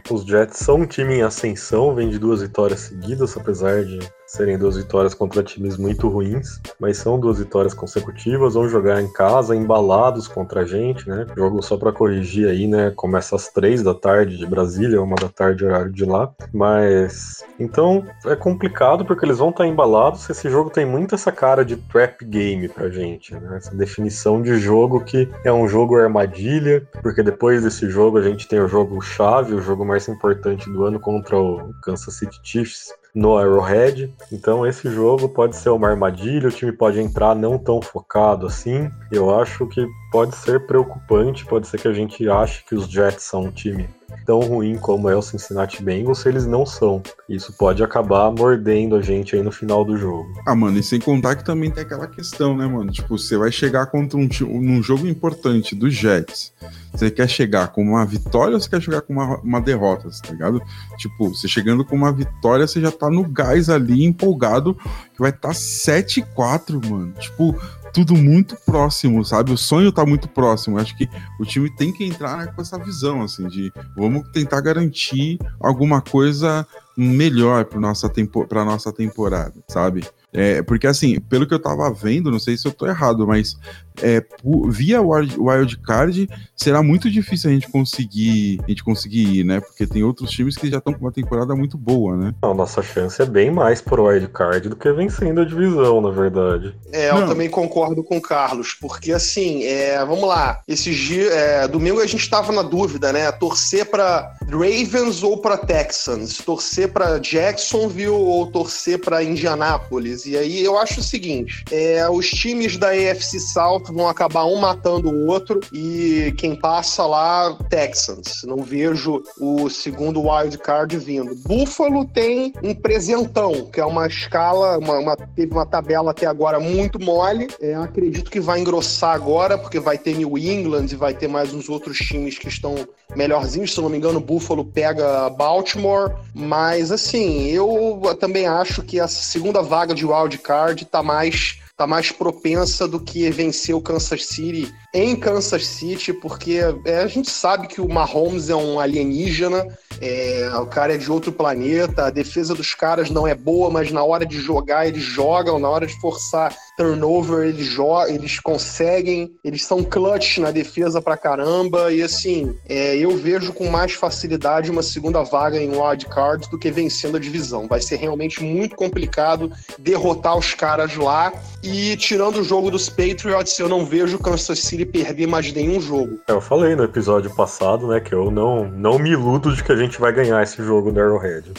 [0.10, 4.58] Os Jets são um time em ascensão, vem de duas vitórias seguidas, apesar de serem
[4.58, 9.56] duas vitórias contra times muito ruins, mas são duas vitórias consecutivas, vão jogar em casa,
[9.56, 11.26] embalados contra a gente, né?
[11.36, 12.92] Jogo só para corrigir aí, né?
[12.96, 18.06] Começa às três da tarde de Brasília, uma da tarde horário de lá, mas então
[18.26, 20.30] é complicado porque eles vão estar tá embalados.
[20.30, 23.58] Esse jogo tem muito essa cara de trap game pra gente, né?
[23.58, 28.48] Essa definição de jogo que é um jogo armadilha, porque depois desse jogo a gente
[28.48, 32.92] tem o jogo chave, o jogo mais importante do ano contra o Kansas City Chiefs
[33.18, 34.14] no Arrowhead.
[34.32, 38.92] Então esse jogo pode ser uma armadilha, o time pode entrar não tão focado assim.
[39.12, 43.24] Eu acho que pode ser preocupante, pode ser que a gente ache que os Jets
[43.24, 43.90] são um time
[44.26, 47.02] tão ruim como é o Cincinnati Bengals eles não são.
[47.28, 50.28] Isso pode acabar mordendo a gente aí no final do jogo.
[50.46, 52.91] Ah, mano, e sem contar que também tem aquela questão, né, mano?
[52.91, 54.28] Tipo, você vai chegar contra um,
[54.62, 56.54] num jogo importante dos Jets.
[56.93, 60.32] Você quer chegar com uma vitória ou você quer chegar com uma, uma derrota, tá
[60.32, 60.62] ligado?
[60.98, 64.74] Tipo, você chegando com uma vitória, você já tá no gás ali, empolgado,
[65.13, 67.13] que vai estar tá 7-4, mano.
[67.20, 67.56] Tipo,
[67.93, 69.52] tudo muito próximo, sabe?
[69.52, 70.78] O sonho tá muito próximo.
[70.78, 74.62] Acho que o time tem que entrar né, com essa visão, assim, de vamos tentar
[74.62, 80.04] garantir alguma coisa melhor para nossa, tempo, nossa temporada, sabe?
[80.34, 83.56] É, porque assim, pelo que eu tava vendo, não sei se eu tô errado, mas
[84.02, 84.24] é,
[84.70, 89.60] via wild card será muito difícil a gente conseguir a gente conseguir ir, né?
[89.60, 92.34] Porque tem outros times que já estão com uma temporada muito boa, né?
[92.42, 96.12] Não, nossa chance é bem mais pro wild card do que vencendo a divisão, na
[96.12, 96.76] verdade.
[96.92, 97.28] É, eu não.
[97.28, 102.08] também concordo com o Carlos, porque assim, é, vamos lá, esses dias, é, domingo a
[102.08, 103.32] gente tava na dúvida, né?
[103.32, 110.26] Torcer para Ravens ou para Texans, torcer para Jacksonville ou torcer para Indianápolis.
[110.26, 114.58] E aí eu acho o seguinte, é, os times da AFC South vão acabar um
[114.58, 118.43] matando o outro e quem passa lá, Texans.
[118.43, 121.36] Não vejo o segundo wild card vindo.
[121.36, 126.60] Buffalo tem um presentão, que é uma escala, uma, uma teve uma tabela até agora
[126.60, 127.47] muito mole.
[127.62, 131.54] É, acredito que vai engrossar agora, porque vai ter New England e vai ter mais
[131.54, 132.76] uns outros times que estão
[133.15, 133.73] melhorzinhos.
[133.73, 136.13] Se não me engano, Buffalo pega Baltimore.
[136.34, 141.86] Mas assim, eu também acho que essa segunda vaga de wild card tá mais tá
[141.86, 147.30] mais propensa do que vencer o Kansas City em Kansas City, porque é, a gente
[147.30, 149.68] sabe que o Mahomes é um alienígena,
[150.02, 153.92] é, o cara é de outro planeta, a defesa dos caras não é boa, mas
[153.92, 157.76] na hora de jogar eles jogam, na hora de forçar turnover eles
[158.08, 163.68] eles conseguem, eles são clutch na defesa pra caramba, e assim, é, eu vejo com
[163.68, 167.68] mais facilidade uma segunda vaga em wild card do que vencendo a divisão.
[167.68, 173.58] Vai ser realmente muito complicado derrotar os caras lá, e tirando o jogo dos Patriots,
[173.58, 176.20] eu não vejo o Kansas City perder mais nenhum jogo.
[176.28, 179.72] É, eu falei no episódio passado, né, que eu não, não me iludo de que
[179.72, 181.54] a gente vai ganhar esse jogo no Arrowhead.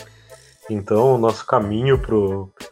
[0.71, 2.15] Então, o nosso caminho para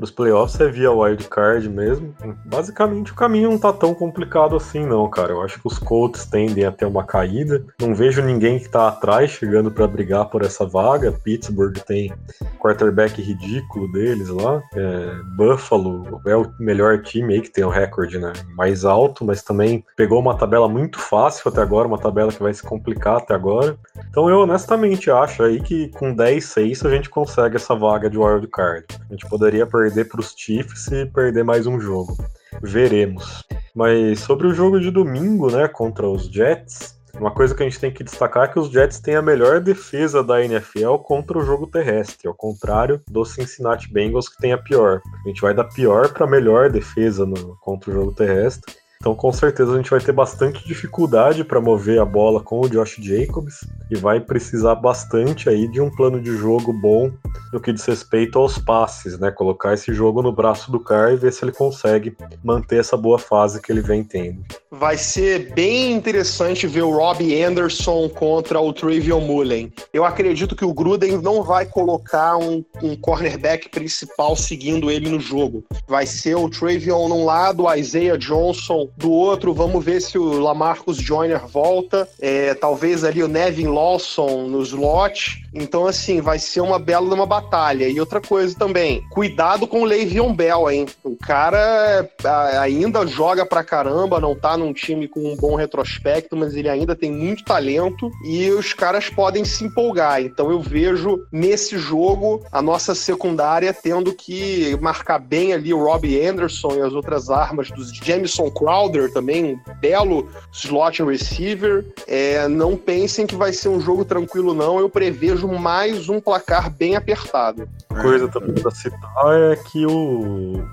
[0.01, 2.15] os playoffs é via wildcard mesmo.
[2.45, 5.33] Basicamente, o caminho não tá tão complicado assim, não, cara.
[5.33, 7.65] Eu acho que os Colts tendem a ter uma caída.
[7.81, 11.13] Não vejo ninguém que tá atrás chegando para brigar por essa vaga.
[11.13, 12.13] Pittsburgh tem
[12.61, 14.63] quarterback ridículo deles lá.
[14.75, 19.43] É, Buffalo é o melhor time aí que tem o recorde né, mais alto, mas
[19.43, 23.35] também pegou uma tabela muito fácil até agora, uma tabela que vai se complicar até
[23.35, 23.77] agora.
[24.11, 28.19] Então, eu honestamente acho aí que com 10-6 a gente consegue essa vaga vaga de
[28.19, 28.85] wild card.
[29.09, 32.17] A gente poderia perder para os Chiefs e perder mais um jogo.
[32.61, 33.45] Veremos.
[33.75, 37.79] Mas sobre o jogo de domingo, né, contra os Jets, uma coisa que a gente
[37.79, 41.45] tem que destacar é que os Jets têm a melhor defesa da NFL contra o
[41.45, 45.01] jogo terrestre, ao contrário dos Cincinnati Bengals que tem a pior.
[45.25, 48.75] A gente vai da pior para melhor defesa no, contra o jogo terrestre.
[49.01, 52.69] Então, com certeza, a gente vai ter bastante dificuldade para mover a bola com o
[52.69, 57.13] Josh Jacobs e vai precisar bastante aí de um plano de jogo bom
[57.53, 59.31] no que diz respeito aos passes, né?
[59.31, 63.19] Colocar esse jogo no braço do cara e ver se ele consegue manter essa boa
[63.19, 64.43] fase que ele vem tendo.
[64.71, 69.73] Vai ser bem interessante ver o Robbie Anderson contra o Trivial Mullen.
[69.93, 75.21] Eu acredito que o Gruden não vai colocar um, um cornerback principal seguindo ele no
[75.21, 75.65] jogo.
[75.87, 80.39] Vai ser o Trivial num lado, o Isaiah Johnson do outro, vamos ver se o
[80.39, 82.09] Lamarcus Joyner volta.
[82.19, 85.46] É, talvez ali o Nevin Lawson no slot.
[85.57, 87.89] Então, assim, vai ser uma bela uma batalha.
[87.89, 90.87] E outra coisa também, cuidado com o Le'Veon Bell, hein?
[91.03, 96.37] O cara é, ainda joga pra caramba, não tá num time com um bom retrospecto,
[96.37, 100.21] mas ele ainda tem muito talento e os caras podem se empolgar.
[100.21, 106.21] Então eu vejo nesse jogo a nossa secundária tendo que marcar bem ali o Robbie
[106.27, 111.85] Anderson e as outras armas dos Jameson Crowder também, um belo slot receiver.
[112.07, 114.79] É, não pensem que vai ser um jogo tranquilo, não.
[114.79, 117.69] Eu prevejo mais um placar bem apertado.
[117.89, 120.65] Coisa também para citar é que o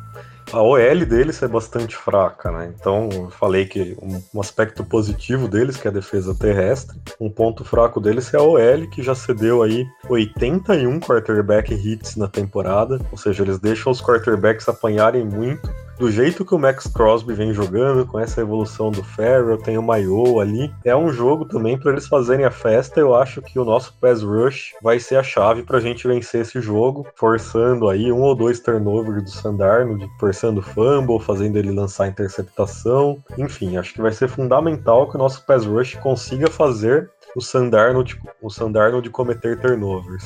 [0.54, 2.72] a OL deles é bastante fraca, né?
[2.80, 7.28] Então, eu falei que um, um, aspecto positivo deles, que é a defesa terrestre, um
[7.28, 13.02] ponto fraco deles é a OL, que já cedeu aí 81 quarterback hits na temporada,
[13.12, 15.68] ou seja, eles deixam os quarterbacks apanharem muito
[16.04, 19.82] do jeito que o Max Crosby vem jogando, com essa evolução do Farrell, tem o
[19.82, 23.00] Mayo ali, é um jogo também para eles fazerem a festa.
[23.00, 26.42] Eu acho que o nosso pass rush vai ser a chave para a gente vencer
[26.42, 32.10] esse jogo, forçando aí um ou dois turnovers do Sandarno, forçando fumble, fazendo ele lançar
[32.10, 33.24] interceptação.
[33.38, 38.20] Enfim, acho que vai ser fundamental que o nosso pass rush consiga fazer o Sandarnold,
[38.42, 40.26] o Sandarnold cometer turnovers.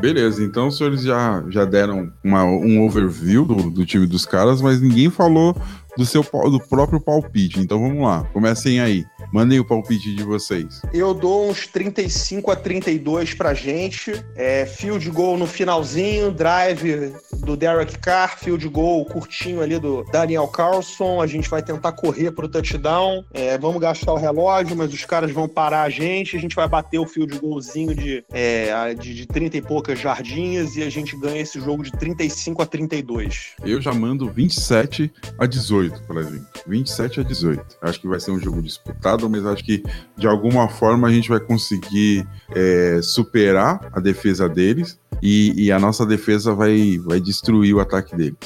[0.00, 4.62] Beleza, então os senhores já, já deram uma, um overview do, do time dos caras,
[4.62, 5.56] mas ninguém falou
[5.98, 7.58] do seu do próprio palpite.
[7.58, 9.04] Então vamos lá, comecem aí.
[9.32, 10.80] Mandem o palpite de vocês.
[10.94, 14.12] Eu dou uns 35 a 32 pra gente.
[14.36, 20.46] É, field goal no finalzinho, drive do Derek Carr, field goal curtinho ali do Daniel
[20.46, 21.20] Carlson.
[21.20, 23.24] A gente vai tentar correr pro touchdown.
[23.34, 26.36] É, vamos gastar o relógio, mas os caras vão parar a gente.
[26.36, 30.76] A gente vai bater o field goalzinho de, é, de, de 30 e poucas jardinhas
[30.76, 33.56] e a gente ganha esse jogo de 35 a 32.
[33.64, 36.46] Eu já mando 27 a 18 pra gente.
[36.66, 37.78] 27 a 18.
[37.82, 39.82] Acho que vai ser um jogo disputado mas acho que
[40.16, 45.80] de alguma forma a gente vai conseguir é, superar a defesa deles e, e, a
[45.80, 48.36] nossa defesa vai, vai destruir o ataque deles.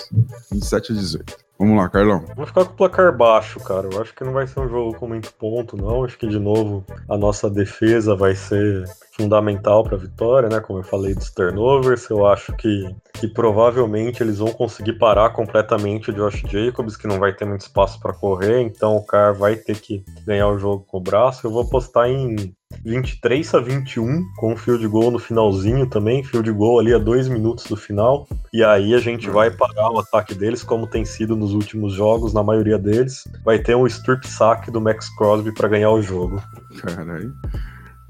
[0.51, 1.37] 27 a 18.
[1.59, 2.25] Vamos lá, Carlão.
[2.35, 3.89] Vou ficar com o placar baixo, cara.
[3.93, 6.03] Eu acho que não vai ser um jogo com muito ponto, não.
[6.03, 10.61] Acho que, de novo, a nossa defesa vai ser fundamental para a vitória, né?
[10.61, 16.11] Como eu falei dos turnovers, eu acho que, que provavelmente eles vão conseguir parar completamente
[16.11, 19.57] o Josh Jacobs, que não vai ter muito espaço para correr, então o cara vai
[19.57, 21.47] ter que ganhar o jogo com o braço.
[21.47, 26.51] Eu vou apostar em 23 a 21, com um field goal no finalzinho também, field
[26.53, 28.27] goal ali a dois minutos do final.
[28.53, 32.33] E aí a gente vai parar o ataque deles, como tem sido nos últimos jogos,
[32.33, 33.25] na maioria deles.
[33.45, 36.43] Vai ter um strip sack do Max Crosby para ganhar o jogo.
[36.81, 37.33] Caralho.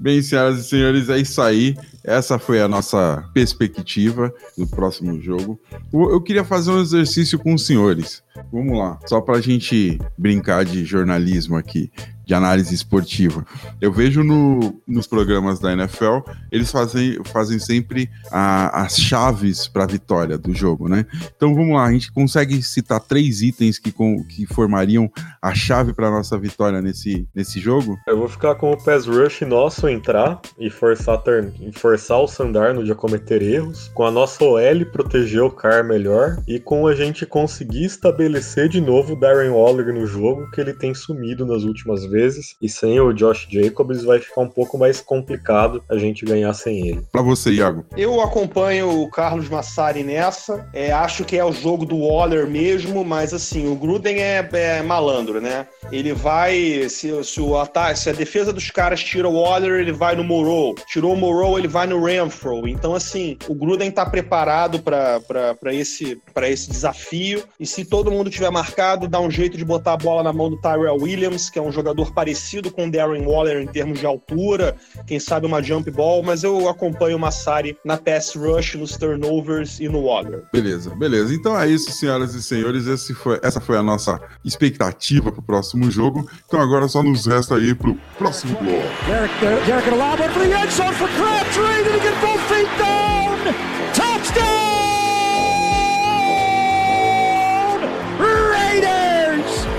[0.03, 1.77] Bem, senhoras e senhores, é isso aí.
[2.03, 5.57] Essa foi a nossa perspectiva do próximo jogo.
[5.93, 8.21] Eu queria fazer um exercício com os senhores.
[8.51, 11.91] Vamos lá, só para a gente brincar de jornalismo aqui
[12.25, 13.45] de análise esportiva.
[13.81, 16.19] Eu vejo no, nos programas da NFL,
[16.51, 21.05] eles fazem, fazem sempre a, as chaves para a vitória do jogo, né?
[21.35, 25.93] Então vamos lá, a gente consegue citar três itens que, com, que formariam a chave
[25.93, 27.97] para nossa vitória nesse, nesse jogo?
[28.07, 31.21] Eu vou ficar com o pass rush nosso entrar e forçar,
[31.59, 36.37] e forçar o Sandarno a cometer erros, com a nossa OL proteger o Car melhor
[36.47, 38.22] e com a gente conseguir estabelecer
[38.69, 42.69] de novo o Darren Waller no jogo, que ele tem sumido nas últimas vezes e
[42.69, 47.03] sem o Josh Jacobs vai ficar um pouco mais complicado a gente ganhar sem ele.
[47.11, 47.85] Para você, Iago.
[47.95, 53.03] Eu acompanho o Carlos Massari nessa, é, acho que é o jogo do Waller mesmo,
[53.03, 55.67] mas assim, o Gruden é, é malandro, né?
[55.91, 59.91] Ele vai, se, se, o ataque, se a defesa dos caras tira o Waller, ele
[59.91, 60.75] vai no Moreau.
[60.87, 62.67] Tirou o Moreau, ele vai no Renfro.
[62.67, 67.43] Então, assim, o Gruden tá preparado para esse, esse desafio.
[67.59, 70.49] E se todo mundo tiver marcado, dá um jeito de botar a bola na mão
[70.49, 74.05] do Tyrell Williams, que é um jogador parecido com o Darren Waller em termos de
[74.05, 78.97] altura, quem sabe uma jump ball, mas eu acompanho o Massari na pass rush, nos
[78.97, 80.43] turnovers e no Waller.
[80.51, 81.33] Beleza, beleza.
[81.33, 82.87] Então é isso, senhoras e senhores.
[82.87, 86.29] Esse foi, essa foi a nossa expectativa para o próximo jogo.
[86.45, 88.83] Então agora só nos resta ir para o próximo bloco.
[89.07, 89.89] Derek, Derek, Derek,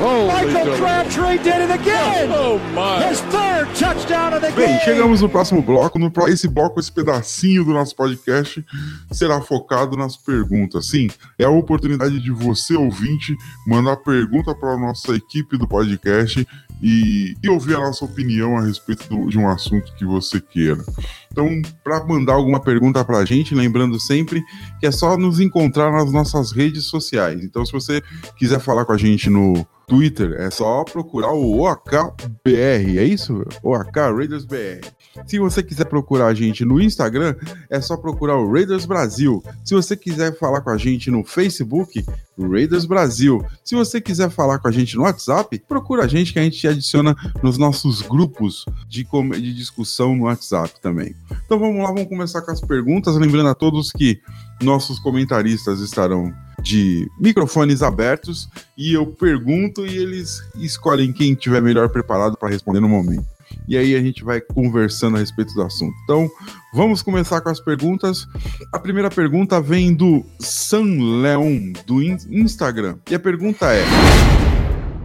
[0.04, 2.28] Michael Crabtree did it again.
[2.30, 3.08] Oh, my.
[3.08, 4.66] His third touchdown of the game.
[4.66, 5.98] Bem, chegamos no próximo bloco.
[5.98, 6.12] No.
[6.28, 8.62] Esse bloco, esse pedacinho do nosso podcast
[9.10, 10.88] será focado nas perguntas.
[10.88, 13.34] Sim, é a oportunidade de você, ouvinte,
[13.66, 16.46] mandar pergunta para a nossa equipe do podcast
[16.82, 20.84] e, e, ouvir a nossa opinião a respeito do, de um assunto que você queira.
[21.32, 24.42] Então, para mandar alguma pergunta para a gente, lembrando sempre
[24.78, 27.42] que é só nos encontrar nas nossas redes sociais.
[27.42, 28.02] Então, se você
[28.36, 33.44] quiser falar com a gente no Twitter, é só procurar o OAKBR, é isso?
[33.62, 34.86] OAK Raiders BR.
[35.26, 37.34] Se você quiser procurar a gente no Instagram,
[37.70, 39.42] é só procurar o Raiders Brasil.
[39.64, 42.04] Se você quiser falar com a gente no Facebook,
[42.38, 43.44] Raiders Brasil.
[43.62, 46.58] Se você quiser falar com a gente no WhatsApp, procura a gente que a gente
[46.58, 49.06] te adiciona nos nossos grupos de,
[49.40, 51.14] de discussão no WhatsApp também.
[51.44, 53.16] Então vamos lá, vamos começar com as perguntas.
[53.16, 54.20] Lembrando a todos que
[54.62, 61.90] nossos comentaristas estarão de microfones abertos e eu pergunto e eles escolhem quem tiver melhor
[61.90, 63.26] preparado para responder no momento.
[63.68, 65.94] E aí a gente vai conversando a respeito do assunto.
[66.04, 66.28] Então,
[66.72, 68.26] vamos começar com as perguntas.
[68.72, 72.98] A primeira pergunta vem do San Leon do Instagram.
[73.10, 73.84] E a pergunta é: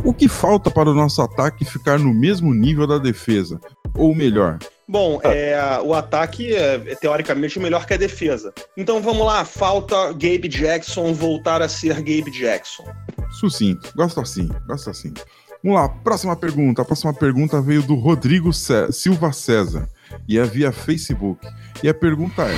[0.03, 3.59] O que falta para o nosso ataque ficar no mesmo nível da defesa?
[3.93, 8.51] Ou melhor, Bom, é, o ataque é, teoricamente melhor que a defesa.
[8.75, 12.85] Então vamos lá, falta Gabe Jackson voltar a ser Gabe Jackson.
[13.39, 15.13] Sucinto, gosto assim, gosto assim.
[15.63, 16.81] Vamos lá, próxima pergunta.
[16.81, 19.87] A próxima pergunta veio do Rodrigo Silva César
[20.27, 21.47] e é via Facebook.
[21.83, 22.55] E a pergunta é: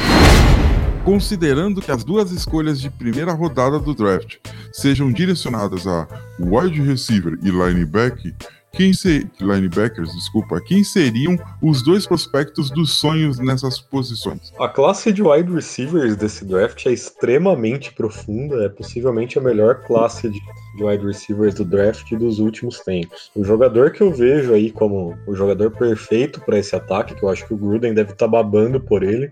[1.03, 4.37] Considerando que as duas escolhas de primeira rodada do draft
[4.71, 6.07] sejam direcionadas a
[6.39, 8.33] wide receiver e linebacker,
[8.71, 14.53] quem ser linebackers, desculpa, quem seriam os dois prospectos dos sonhos nessas posições?
[14.59, 20.29] A classe de wide receivers desse draft é extremamente profunda, é possivelmente a melhor classe
[20.29, 20.39] de,
[20.77, 23.29] de wide receivers do draft dos últimos tempos.
[23.35, 27.29] O jogador que eu vejo aí como o jogador perfeito para esse ataque, que eu
[27.29, 29.31] acho que o Gruden deve estar tá babando por ele,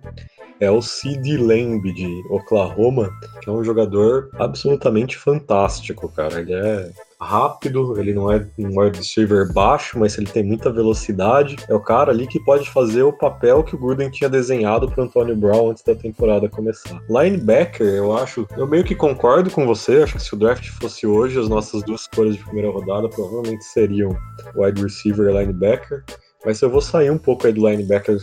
[0.59, 3.09] é o Sid Lamb de Oklahoma,
[3.41, 6.41] que é um jogador absolutamente fantástico, cara.
[6.41, 11.57] Ele é rápido, ele não é um wide receiver baixo, mas ele tem muita velocidade.
[11.67, 15.03] É o cara ali que pode fazer o papel que o Gruden tinha desenhado para
[15.03, 17.01] Antonio Brown antes da temporada começar.
[17.09, 21.05] Linebacker, eu acho, eu meio que concordo com você, acho que se o draft fosse
[21.05, 24.15] hoje, as nossas duas escolhas de primeira rodada provavelmente seriam
[24.55, 26.03] wide receiver e linebacker.
[26.45, 28.17] Mas eu vou sair um pouco aí do linebacker,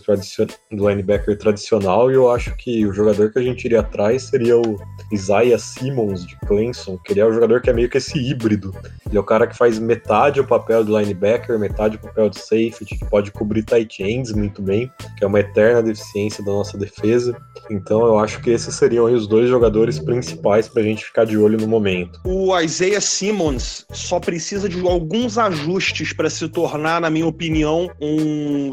[0.72, 4.56] do linebacker tradicional e eu acho que o jogador que a gente iria atrás seria
[4.56, 4.78] o
[5.12, 8.74] Isaiah Simmons de Clemson, que ele é o jogador que é meio que esse híbrido.
[9.06, 12.38] Ele é o cara que faz metade o papel do linebacker, metade o papel de
[12.38, 16.78] safety, que pode cobrir tight ends muito bem, que é uma eterna deficiência da nossa
[16.78, 17.36] defesa.
[17.70, 21.36] Então eu acho que esses seriam os dois jogadores principais para a gente ficar de
[21.36, 22.20] olho no momento.
[22.24, 28.05] O Isaiah Simmons só precisa de alguns ajustes para se tornar, na minha opinião, um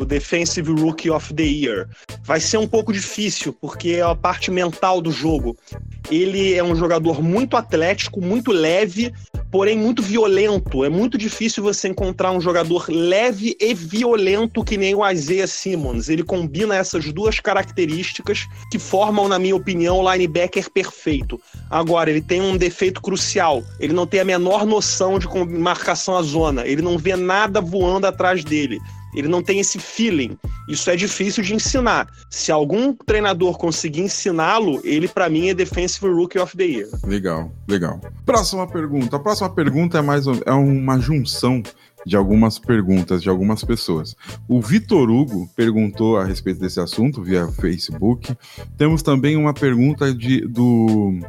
[0.05, 1.87] Defensive Rookie of the Year.
[2.23, 5.57] Vai ser um pouco difícil, porque é a parte mental do jogo.
[6.11, 9.13] Ele é um jogador muito atlético, muito leve,
[9.51, 10.83] porém muito violento.
[10.83, 16.09] É muito difícil você encontrar um jogador leve e violento que nem o Isaiah Simmons.
[16.09, 21.39] Ele combina essas duas características que formam, na minha opinião, o linebacker perfeito.
[21.69, 23.63] Agora, ele tem um defeito crucial.
[23.79, 26.65] Ele não tem a menor noção de marcação à zona.
[26.65, 28.79] Ele não vê nada voando atrás dele
[29.15, 30.37] ele não tem esse feeling.
[30.67, 32.07] Isso é difícil de ensinar.
[32.29, 36.89] Se algum treinador conseguir ensiná-lo, ele para mim é Defensive Rookie of the Year.
[37.05, 37.99] Legal, legal.
[38.25, 39.15] Próxima pergunta.
[39.15, 41.61] A próxima pergunta é mais é uma junção
[42.05, 44.15] de algumas perguntas de algumas pessoas.
[44.47, 48.35] O Vitor Hugo perguntou a respeito desse assunto via Facebook.
[48.77, 51.19] Temos também uma pergunta de, do,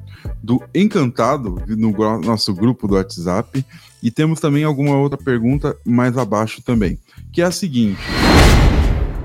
[0.42, 3.64] do Encantado no nosso grupo do WhatsApp.
[4.04, 6.98] E temos também alguma outra pergunta mais abaixo também
[7.34, 8.00] que é a seguinte.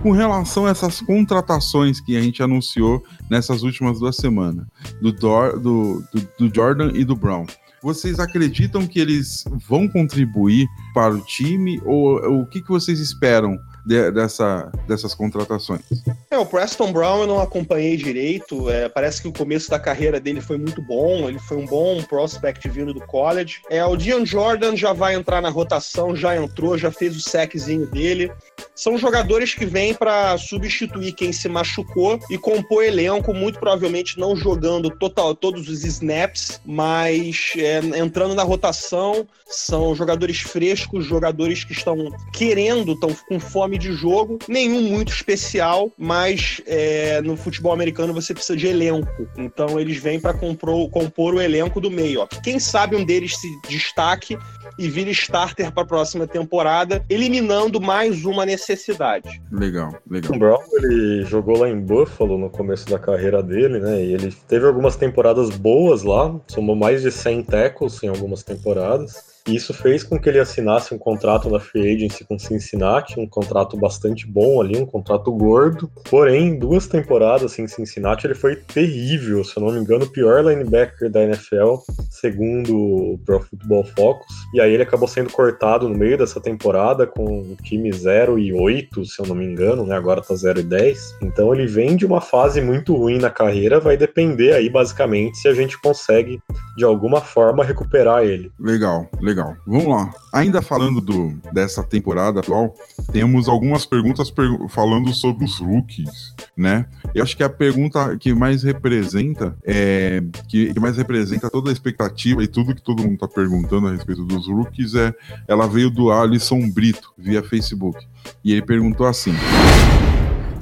[0.01, 4.65] Com relação a essas contratações que a gente anunciou nessas últimas duas semanas,
[4.99, 7.45] do, Dor, do, do, do Jordan e do Brown,
[7.83, 12.99] vocês acreditam que eles vão contribuir para o time ou, ou o que, que vocês
[12.99, 13.59] esperam
[13.89, 15.81] de, dessa, dessas contratações?
[16.29, 18.69] É, o Preston Brown eu não acompanhei direito.
[18.69, 21.27] É, parece que o começo da carreira dele foi muito bom.
[21.27, 23.61] Ele foi um bom prospect vindo do college.
[23.67, 27.87] É, o Dion Jordan já vai entrar na rotação, já entrou, já fez o seczinho
[27.87, 28.31] dele.
[28.75, 34.35] São jogadores que vêm para substituir quem se machucou e compor elenco, muito provavelmente não
[34.35, 39.27] jogando total, todos os snaps, mas é, entrando na rotação.
[39.47, 44.37] São jogadores frescos, jogadores que estão querendo, estão com fome de jogo.
[44.47, 49.27] Nenhum muito especial, mas é, no futebol americano você precisa de elenco.
[49.37, 52.21] Então eles vêm para compor o elenco do meio.
[52.21, 52.27] Ó.
[52.43, 54.37] Quem sabe um deles se destaque
[54.77, 59.41] e vire starter para a próxima temporada, eliminando mais uma necessidade.
[59.51, 60.33] Legal, legal.
[60.33, 64.03] O Brown ele jogou lá em Buffalo no começo da carreira dele, né?
[64.03, 69.28] E ele teve algumas temporadas boas lá, somou mais de 100 tackles em algumas temporadas.
[69.55, 73.77] Isso fez com que ele assinasse um contrato na Free Agency com Cincinnati, um contrato
[73.77, 75.89] bastante bom ali, um contrato gordo.
[76.09, 80.43] Porém, duas temporadas em Cincinnati ele foi terrível, se eu não me engano, o pior
[80.45, 81.75] linebacker da NFL,
[82.09, 84.33] segundo o Pro Football Focus.
[84.53, 88.53] E aí ele acabou sendo cortado no meio dessa temporada com o time 0 e
[88.53, 89.95] 8, se eu não me engano, né?
[89.95, 91.17] Agora tá 0 e 10.
[91.21, 95.47] Então ele vem de uma fase muito ruim na carreira, vai depender aí basicamente se
[95.47, 96.39] a gente consegue
[96.77, 98.51] de alguma forma recuperar ele.
[98.59, 99.55] Legal, legal legal.
[99.65, 100.13] Vamos lá.
[100.33, 102.75] Ainda falando do, dessa temporada atual,
[103.11, 106.85] temos algumas perguntas per falando sobre os rookies, né?
[107.15, 111.73] Eu acho que a pergunta que mais representa é que, que mais representa toda a
[111.73, 115.13] expectativa e tudo que todo mundo está perguntando a respeito dos rookies é
[115.47, 118.05] ela veio do Alisson Brito via Facebook
[118.43, 119.33] e ele perguntou assim.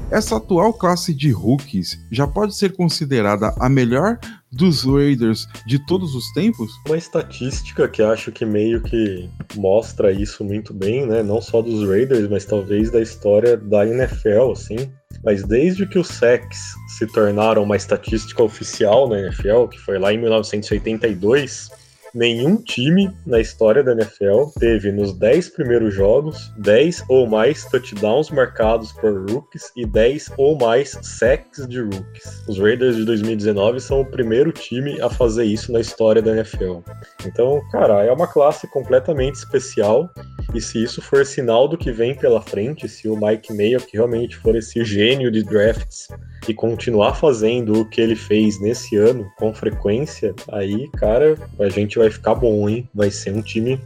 [0.10, 4.18] Essa atual classe de rookies já pode ser considerada a melhor
[4.52, 6.72] dos Raiders de todos os tempos?
[6.86, 11.22] Uma estatística que acho que meio que mostra isso muito bem, né?
[11.22, 14.92] Não só dos Raiders, mas talvez da história da NFL, assim.
[15.24, 16.60] Mas desde que os sacks
[16.98, 21.70] se tornaram uma estatística oficial na NFL, que foi lá em 1982,
[22.13, 28.30] nenhum time na história da NFL teve nos 10 primeiros jogos 10 ou mais touchdowns
[28.30, 32.43] marcados por rookies e 10 ou mais sacks de rookies.
[32.48, 36.80] Os Raiders de 2019 são o primeiro time a fazer isso na história da NFL.
[37.26, 40.10] Então, cara, é uma classe completamente especial
[40.54, 43.98] E se isso for sinal do que vem pela frente, se o Mike Mayo, que
[43.98, 46.08] realmente for esse gênio de drafts
[46.48, 51.98] e continuar fazendo o que ele fez nesse ano com frequência, aí, cara, a gente
[51.98, 52.88] vai ficar bom, hein?
[52.94, 53.80] Vai ser um time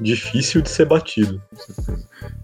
[0.00, 1.42] difícil de ser batido.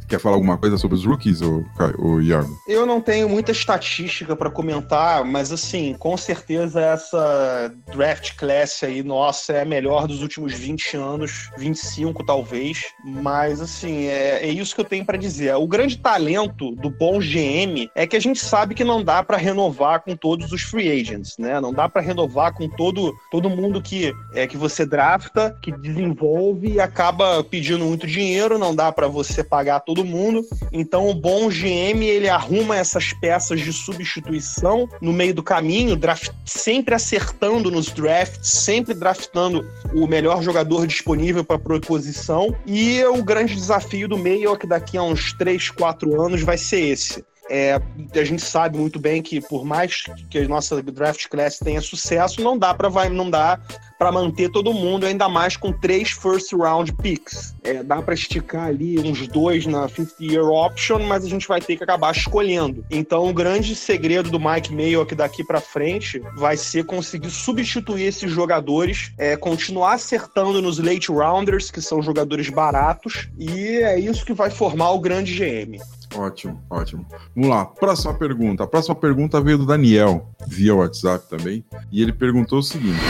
[0.09, 1.65] Quer falar alguma coisa sobre os rookies, ou,
[1.99, 2.51] ou Iago?
[2.67, 9.05] Eu não tenho muita estatística para comentar, mas assim, com certeza essa draft class aí,
[9.05, 12.83] nossa, é a melhor dos últimos 20 anos, 25 talvez.
[13.05, 15.55] Mas assim, é, é isso que eu tenho para dizer.
[15.55, 19.37] O grande talento do bom GM é que a gente sabe que não dá para
[19.37, 21.61] renovar com todos os free agents, né?
[21.61, 26.73] Não dá para renovar com todo, todo mundo que, é, que você drafta, que desenvolve
[26.73, 30.45] e acaba pedindo muito dinheiro, não dá para você pagar todo mundo.
[30.73, 36.31] Então o bom GM ele arruma essas peças de substituição no meio do caminho, draft,
[36.45, 42.55] sempre acertando nos drafts, sempre draftando o melhor jogador disponível para a posição.
[42.67, 46.59] E o grande desafio do meio é que daqui a uns 3, 4 anos vai
[46.59, 47.25] ser esse.
[47.51, 47.81] É,
[48.15, 52.41] a gente sabe muito bem que por mais que a nossa draft class tenha sucesso,
[52.41, 53.59] não dá para vai não dá
[53.99, 57.55] para manter todo mundo, ainda mais com três first round picks.
[57.63, 61.61] É, dá para esticar ali uns dois na 50 year option, mas a gente vai
[61.61, 62.83] ter que acabar escolhendo.
[62.91, 68.05] Então, o grande segredo do Mike Mayo aqui daqui para frente vai ser conseguir substituir
[68.05, 74.25] esses jogadores, é, continuar acertando nos late rounders, que são jogadores baratos, e é isso
[74.25, 75.79] que vai formar o grande GM.
[76.15, 77.07] Ótimo, ótimo.
[77.35, 78.65] Vamos lá, próxima pergunta.
[78.65, 83.01] A próxima pergunta veio do Daniel, via WhatsApp também, e ele perguntou o seguinte: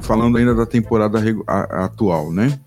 [0.00, 2.58] falando ainda da temporada atual, né?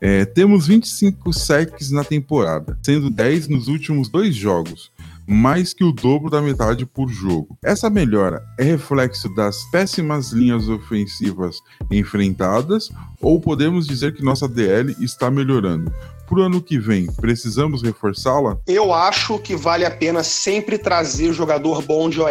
[0.00, 4.90] É, temos 25 sacks na temporada, sendo 10 nos últimos dois jogos,
[5.26, 7.56] mais que o dobro da metade por jogo.
[7.62, 11.58] Essa melhora é reflexo das péssimas linhas ofensivas
[11.90, 15.92] enfrentadas ou podemos dizer que nossa DL está melhorando?
[16.26, 18.58] Pro ano que vem, precisamos reforçá-la?
[18.66, 22.28] Eu acho que vale a pena sempre trazer jogador bom de OL.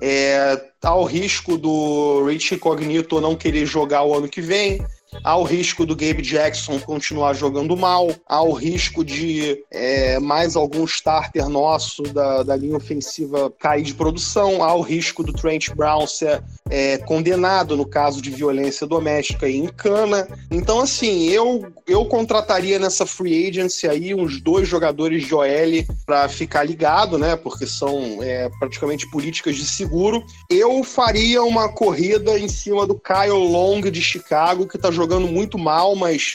[0.00, 4.80] É, ao risco do Rich Cognito não querer jogar o ano que vem,
[5.24, 10.56] Há o risco do Gabe Jackson continuar jogando mal, há o risco de é, mais
[10.56, 15.70] algum starter nosso da, da linha ofensiva cair de produção, há o risco do Trent
[15.74, 20.28] Brown ser é, condenado no caso de violência doméstica e em cana.
[20.50, 25.46] Então, assim, eu, eu contrataria nessa free agency aí uns dois jogadores de OL
[26.04, 27.36] para ficar ligado, né?
[27.36, 30.24] Porque são é, praticamente políticas de seguro.
[30.50, 35.56] Eu faria uma corrida em cima do Kyle Long de Chicago, que está jogando muito
[35.56, 36.32] mal, mas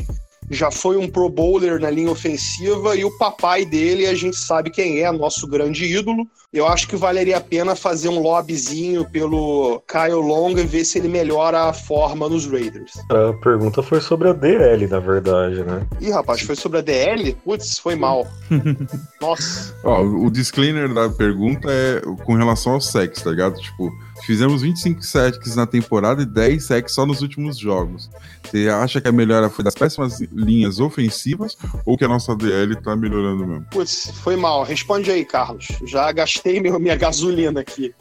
[0.49, 4.69] já foi um pro bowler na linha ofensiva e o papai dele, a gente sabe
[4.69, 6.25] quem é, nosso grande ídolo.
[6.51, 10.99] Eu acho que valeria a pena fazer um lobbyzinho pelo Kyle Long e ver se
[10.99, 12.91] ele melhora a forma nos Raiders.
[13.09, 15.85] A pergunta foi sobre a DL, na verdade, né?
[15.99, 17.35] Ih, rapaz, foi sobre a DL?
[17.43, 18.27] Putz, foi mal.
[19.19, 19.75] Nossa.
[19.83, 23.59] Ó, o disclaimer da pergunta é com relação ao sexo, tá ligado?
[23.59, 23.91] Tipo,
[24.25, 28.09] Fizemos 25 sacks na temporada e 10 sacks só nos últimos jogos.
[28.43, 32.75] Você acha que a melhora foi das péssimas linhas ofensivas ou que a nossa DL
[32.77, 33.65] tá melhorando mesmo?
[33.71, 34.63] Putz, foi mal.
[34.63, 35.67] Responde aí, Carlos.
[35.85, 37.93] Já gastei minha gasolina aqui.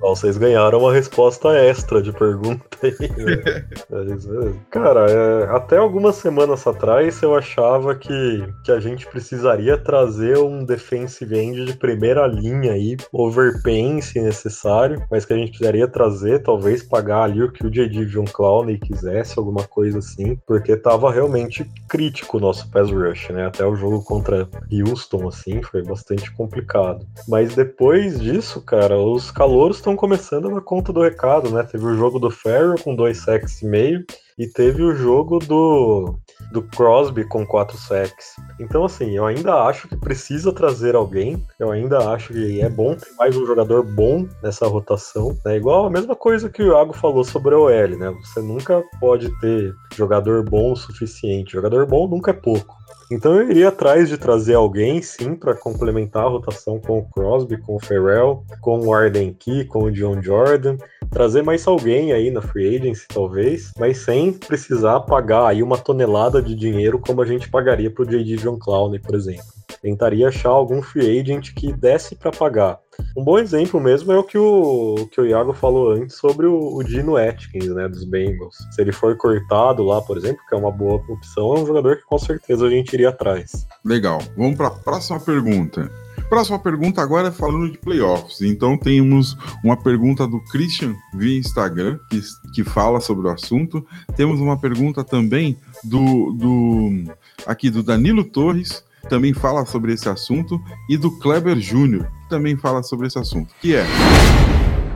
[0.00, 2.92] Vocês ganharam uma resposta extra de pergunta aí.
[3.00, 4.54] Né?
[4.70, 10.64] Cara, é, até algumas semanas atrás eu achava que, que a gente precisaria trazer um
[10.64, 16.42] defensive end de primeira linha aí, overpaying se necessário, mas que a gente precisaria trazer,
[16.42, 18.06] talvez pagar ali o que o J.D.
[18.06, 23.46] John Clowney quisesse, alguma coisa assim, porque tava realmente crítico o nosso pass rush, né?
[23.46, 27.06] Até o jogo contra Houston, assim, foi bastante complicado.
[27.28, 29.30] Mas depois disso, cara, os
[29.64, 31.62] calouros estão começando na conta do recado, né?
[31.62, 34.04] Teve o jogo do Ferro com dois sacks e meio
[34.38, 36.18] e teve o jogo do,
[36.52, 38.36] do Crosby com quatro sacks.
[38.60, 41.42] Então, assim, eu ainda acho que precisa trazer alguém.
[41.58, 45.36] Eu ainda acho que é bom ter mais um jogador bom nessa rotação.
[45.46, 48.14] É igual a mesma coisa que o Iago falou sobre o OL, né?
[48.22, 51.52] Você nunca pode ter jogador bom o suficiente.
[51.52, 52.83] Jogador bom nunca é pouco.
[53.10, 57.58] Então eu iria atrás de trazer alguém, sim, para complementar a rotação com o Crosby,
[57.58, 60.76] com o Ferrell, com o Arden Key, com o John Jordan.
[61.10, 66.42] Trazer mais alguém aí na free agency, talvez, mas sem precisar pagar aí uma tonelada
[66.42, 68.36] de dinheiro como a gente pagaria pro J.D.
[68.36, 69.53] John Clowney, por exemplo.
[69.84, 72.78] Tentaria achar algum free agent que desse para pagar.
[73.14, 76.76] Um bom exemplo mesmo é o que o, que o Iago falou antes sobre o,
[76.76, 78.56] o Dino Atkins, né, dos Bengals.
[78.70, 81.98] Se ele for cortado lá, por exemplo, que é uma boa opção, é um jogador
[81.98, 83.66] que com certeza a gente iria atrás.
[83.84, 84.22] Legal.
[84.38, 85.90] Vamos para a próxima pergunta.
[86.30, 88.40] Próxima pergunta agora é falando de playoffs.
[88.40, 92.22] Então temos uma pergunta do Christian via Instagram, que,
[92.54, 93.86] que fala sobre o assunto.
[94.16, 97.04] Temos uma pergunta também do, do
[97.46, 102.56] aqui do Danilo Torres, também fala sobre esse assunto, e do Kleber Júnior, que também
[102.56, 103.84] fala sobre esse assunto, que é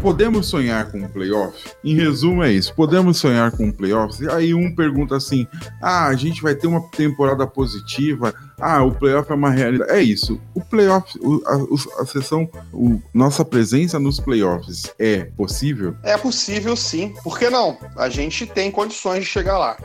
[0.01, 1.57] Podemos sonhar com um playoff?
[1.83, 2.73] Em resumo, é isso.
[2.75, 4.29] Podemos sonhar com um playoff?
[4.31, 5.47] Aí um pergunta assim:
[5.83, 8.33] ah, a gente vai ter uma temporada positiva.
[8.61, 9.91] Ah, o playoff é uma realidade.
[9.91, 10.41] É isso.
[10.55, 15.97] O playoff, o, a, a sessão, o, nossa presença nos playoffs é possível?
[16.05, 17.13] É possível, sim.
[17.25, 17.77] Por que não?
[17.97, 19.77] A gente tem condições de chegar lá.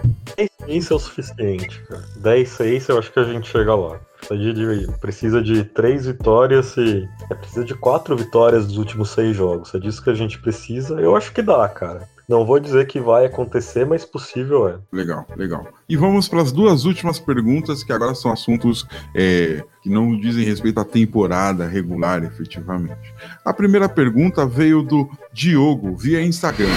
[0.67, 2.05] 10 é o suficiente, cara.
[2.17, 3.99] 10 6 eu acho que a gente chega lá.
[4.27, 7.07] Precisa de, precisa de três vitórias e.
[7.29, 9.73] É, precisa de quatro vitórias dos últimos seis jogos.
[9.73, 10.99] É disso que a gente precisa.
[10.99, 12.07] Eu acho que dá, cara.
[12.27, 14.77] Não vou dizer que vai acontecer, mas possível é.
[14.91, 15.67] Legal, legal.
[15.89, 20.45] E vamos para as duas últimas perguntas, que agora são assuntos é, que não dizem
[20.45, 23.13] respeito à temporada regular, efetivamente.
[23.43, 26.69] A primeira pergunta veio do Diogo, via Instagram.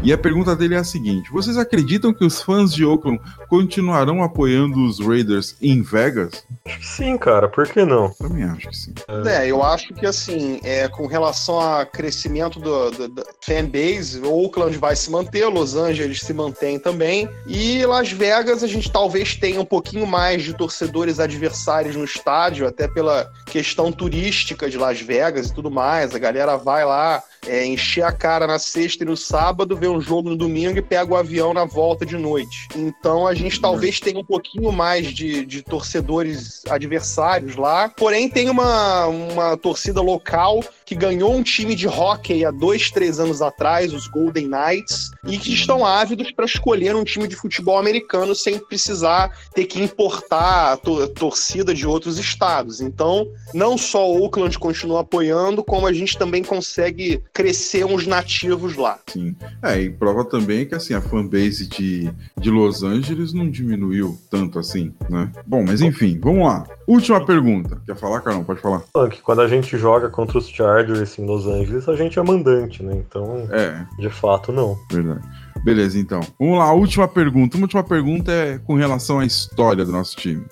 [0.00, 4.22] E a pergunta dele é a seguinte: vocês acreditam que os fãs de Oakland continuarão
[4.22, 6.44] apoiando os Raiders em Vegas?
[6.64, 7.48] Acho que sim, cara.
[7.48, 8.10] Por que não?
[8.10, 8.94] Também acho que sim.
[9.26, 14.78] É, eu acho que assim, é, com relação a crescimento do, do, do fanbase, Oakland
[14.78, 17.28] vai se manter, Los Angeles se mantém também.
[17.46, 22.68] E Las Vegas a gente talvez tenha um pouquinho mais de torcedores adversários no estádio,
[22.68, 26.14] até pela questão turística de Las Vegas e tudo mais.
[26.14, 30.00] A galera vai lá é, encher a cara na sexta e no sábado, ver um
[30.00, 32.68] jogo no domingo e pega o avião na volta de noite.
[32.76, 37.88] Então a gente talvez tenha um pouquinho mais de, de torcedores adversários lá.
[37.88, 43.20] Porém, tem uma, uma torcida local que ganhou um time de hockey há dois, três
[43.20, 47.76] anos atrás, os Golden Knights, e que estão ávidos para escolher um time de futebol
[47.76, 52.80] americano sem precisar ter que importar a to torcida de outros estados.
[52.80, 58.74] Então, não só o Oakland continua apoiando, como a gente também consegue crescer uns nativos
[58.74, 58.98] lá.
[59.08, 59.36] Sim.
[59.62, 62.10] É, e prova também que assim, a fanbase de,
[62.40, 65.30] de Los Angeles não diminuiu tanto assim, né?
[65.46, 66.66] Bom, mas enfim, vamos lá.
[66.86, 67.78] Última pergunta.
[67.84, 68.42] Quer falar, Carol?
[68.42, 68.82] Pode falar.
[69.22, 70.77] Quando a gente joga contra os Chargers
[71.20, 72.94] em Los Angeles, a gente é mandante, né?
[72.96, 74.76] Então, É, de fato, não.
[74.90, 75.20] verdade.
[75.64, 76.20] Beleza, então.
[76.38, 77.56] Vamos lá, última pergunta.
[77.56, 80.44] Uma última pergunta é com relação à história do nosso time.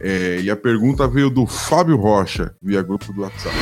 [0.00, 3.54] É, e a pergunta veio do Fábio Rocha, via grupo do WhatsApp.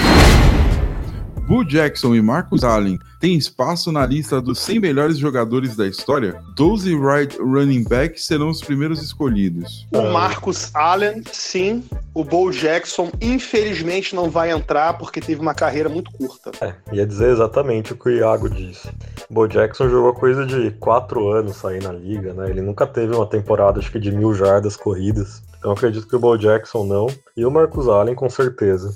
[1.46, 6.42] Bo Jackson e Marcus Allen têm espaço na lista dos 100 melhores jogadores da história?
[6.56, 9.86] 12 right running backs serão os primeiros escolhidos.
[9.92, 11.84] O Marcus Allen, sim.
[12.14, 16.50] O Bo Jackson, infelizmente, não vai entrar porque teve uma carreira muito curta.
[16.62, 18.88] É, ia dizer exatamente o que o Iago disse.
[19.28, 22.48] O Bo Jackson jogou coisa de quatro anos sair na liga, né?
[22.48, 25.42] Ele nunca teve uma temporada, acho que de mil jardas corridas.
[25.58, 27.06] Então acredito que o Bo Jackson não.
[27.36, 28.94] E o Marcus Allen, com certeza.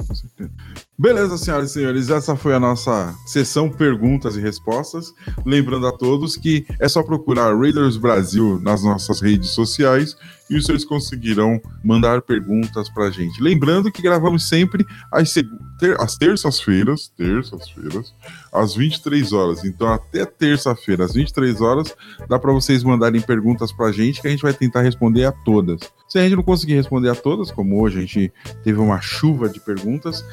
[1.00, 5.14] Beleza, senhoras e senhores, essa foi a nossa sessão perguntas e respostas.
[5.46, 10.16] Lembrando a todos que é só procurar Raiders Brasil nas nossas redes sociais
[10.50, 13.40] e vocês conseguirão mandar perguntas pra gente.
[13.40, 15.32] Lembrando que gravamos sempre às,
[15.78, 18.12] ter- às terças-feiras, terças-feiras,
[18.52, 19.64] às 23 horas.
[19.64, 21.94] Então, até terça-feira, às 23 horas,
[22.28, 25.80] dá pra vocês mandarem perguntas pra gente que a gente vai tentar responder a todas.
[26.08, 28.32] Se a gente não conseguir responder a todas, como hoje a gente
[28.64, 30.24] teve uma chuva de perguntas,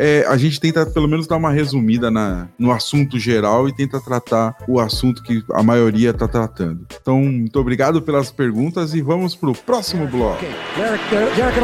[0.00, 4.00] é, a gente tenta pelo menos dar uma resumida na, no assunto geral e tenta
[4.00, 6.86] tratar o assunto que a maioria está tratando.
[6.98, 10.40] Então, muito obrigado pelas perguntas e vamos pro próximo bloco.
[10.74, 11.60] Derek, uh, Derek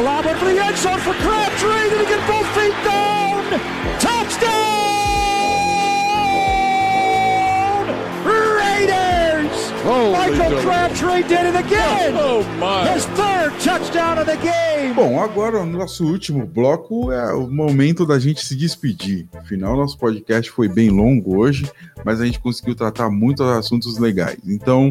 [9.86, 12.12] Michael Crabtree did it again!
[12.16, 12.88] Oh, my!
[12.92, 14.94] His third touchdown of the game!
[14.94, 19.28] Bom, agora o nosso último bloco é o momento da gente se despedir.
[19.32, 21.70] Afinal, nosso podcast foi bem longo hoje,
[22.04, 24.38] mas a gente conseguiu tratar muitos assuntos legais.
[24.44, 24.90] Então,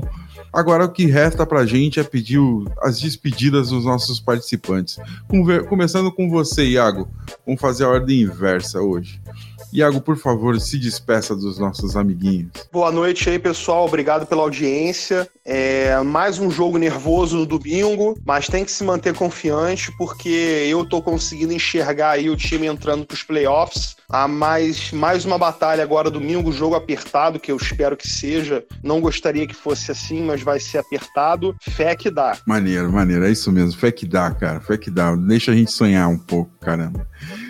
[0.54, 4.98] agora o que resta pra gente é pedir o- as despedidas dos nossos participantes.
[5.28, 7.10] Conver- Começando com você, Iago.
[7.46, 9.20] Vamos fazer a ordem inversa hoje.
[9.76, 12.50] Iago, por favor, se despeça dos nossos amiguinhos.
[12.72, 13.86] Boa noite aí, pessoal.
[13.86, 15.30] Obrigado pela audiência.
[15.44, 20.30] É mais um jogo nervoso no domingo, mas tem que se manter confiante porque
[20.70, 23.98] eu tô conseguindo enxergar aí o time entrando pros playoffs.
[24.10, 28.64] Há mais, mais uma batalha agora domingo, jogo apertado, que eu espero que seja.
[28.82, 31.54] Não gostaria que fosse assim, mas vai ser apertado.
[31.60, 32.38] Fé que dá.
[32.46, 33.78] Maneiro, maneiro, é isso mesmo.
[33.78, 34.62] Fé que dá, cara.
[34.62, 35.16] Fé que dá.
[35.16, 37.06] Deixa a gente sonhar um pouco, caramba.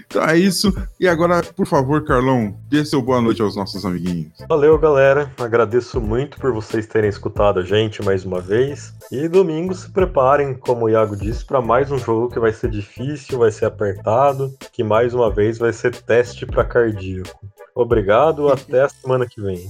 [0.07, 0.73] Então é isso.
[0.99, 4.33] E agora, por favor, Carlão, dê seu boa noite aos nossos amiguinhos.
[4.47, 5.31] Valeu, galera.
[5.37, 8.93] Agradeço muito por vocês terem escutado a gente mais uma vez.
[9.11, 12.69] E domingo se preparem, como o Iago disse, para mais um jogo que vai ser
[12.69, 17.45] difícil, vai ser apertado, que mais uma vez vai ser teste para cardíaco.
[17.75, 19.67] Obrigado, até a semana que vem.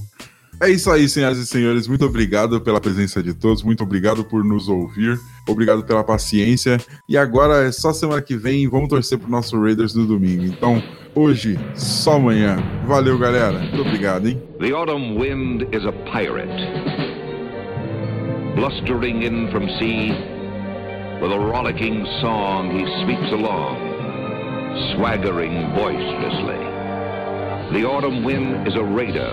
[0.58, 1.86] É isso aí, senhoras e senhores.
[1.86, 3.62] Muito obrigado pela presença de todos.
[3.62, 5.20] Muito obrigado por nos ouvir.
[5.46, 6.78] Obrigado pela paciência.
[7.06, 8.66] E agora é só semana que vem.
[8.66, 10.44] Vamos torcer pro nosso Raiders no domingo.
[10.44, 10.82] Então,
[11.14, 12.56] hoje, só amanhã.
[12.86, 13.58] Valeu, galera.
[13.58, 14.42] Muito obrigado, hein?
[14.58, 16.48] The autumn wind is a pirate,
[18.56, 20.36] blustering in from sea.
[21.20, 23.76] With a rollicking song, he sweeps along,
[24.94, 26.60] swaggering boisterously.
[27.72, 29.32] The autumn wind is a raider,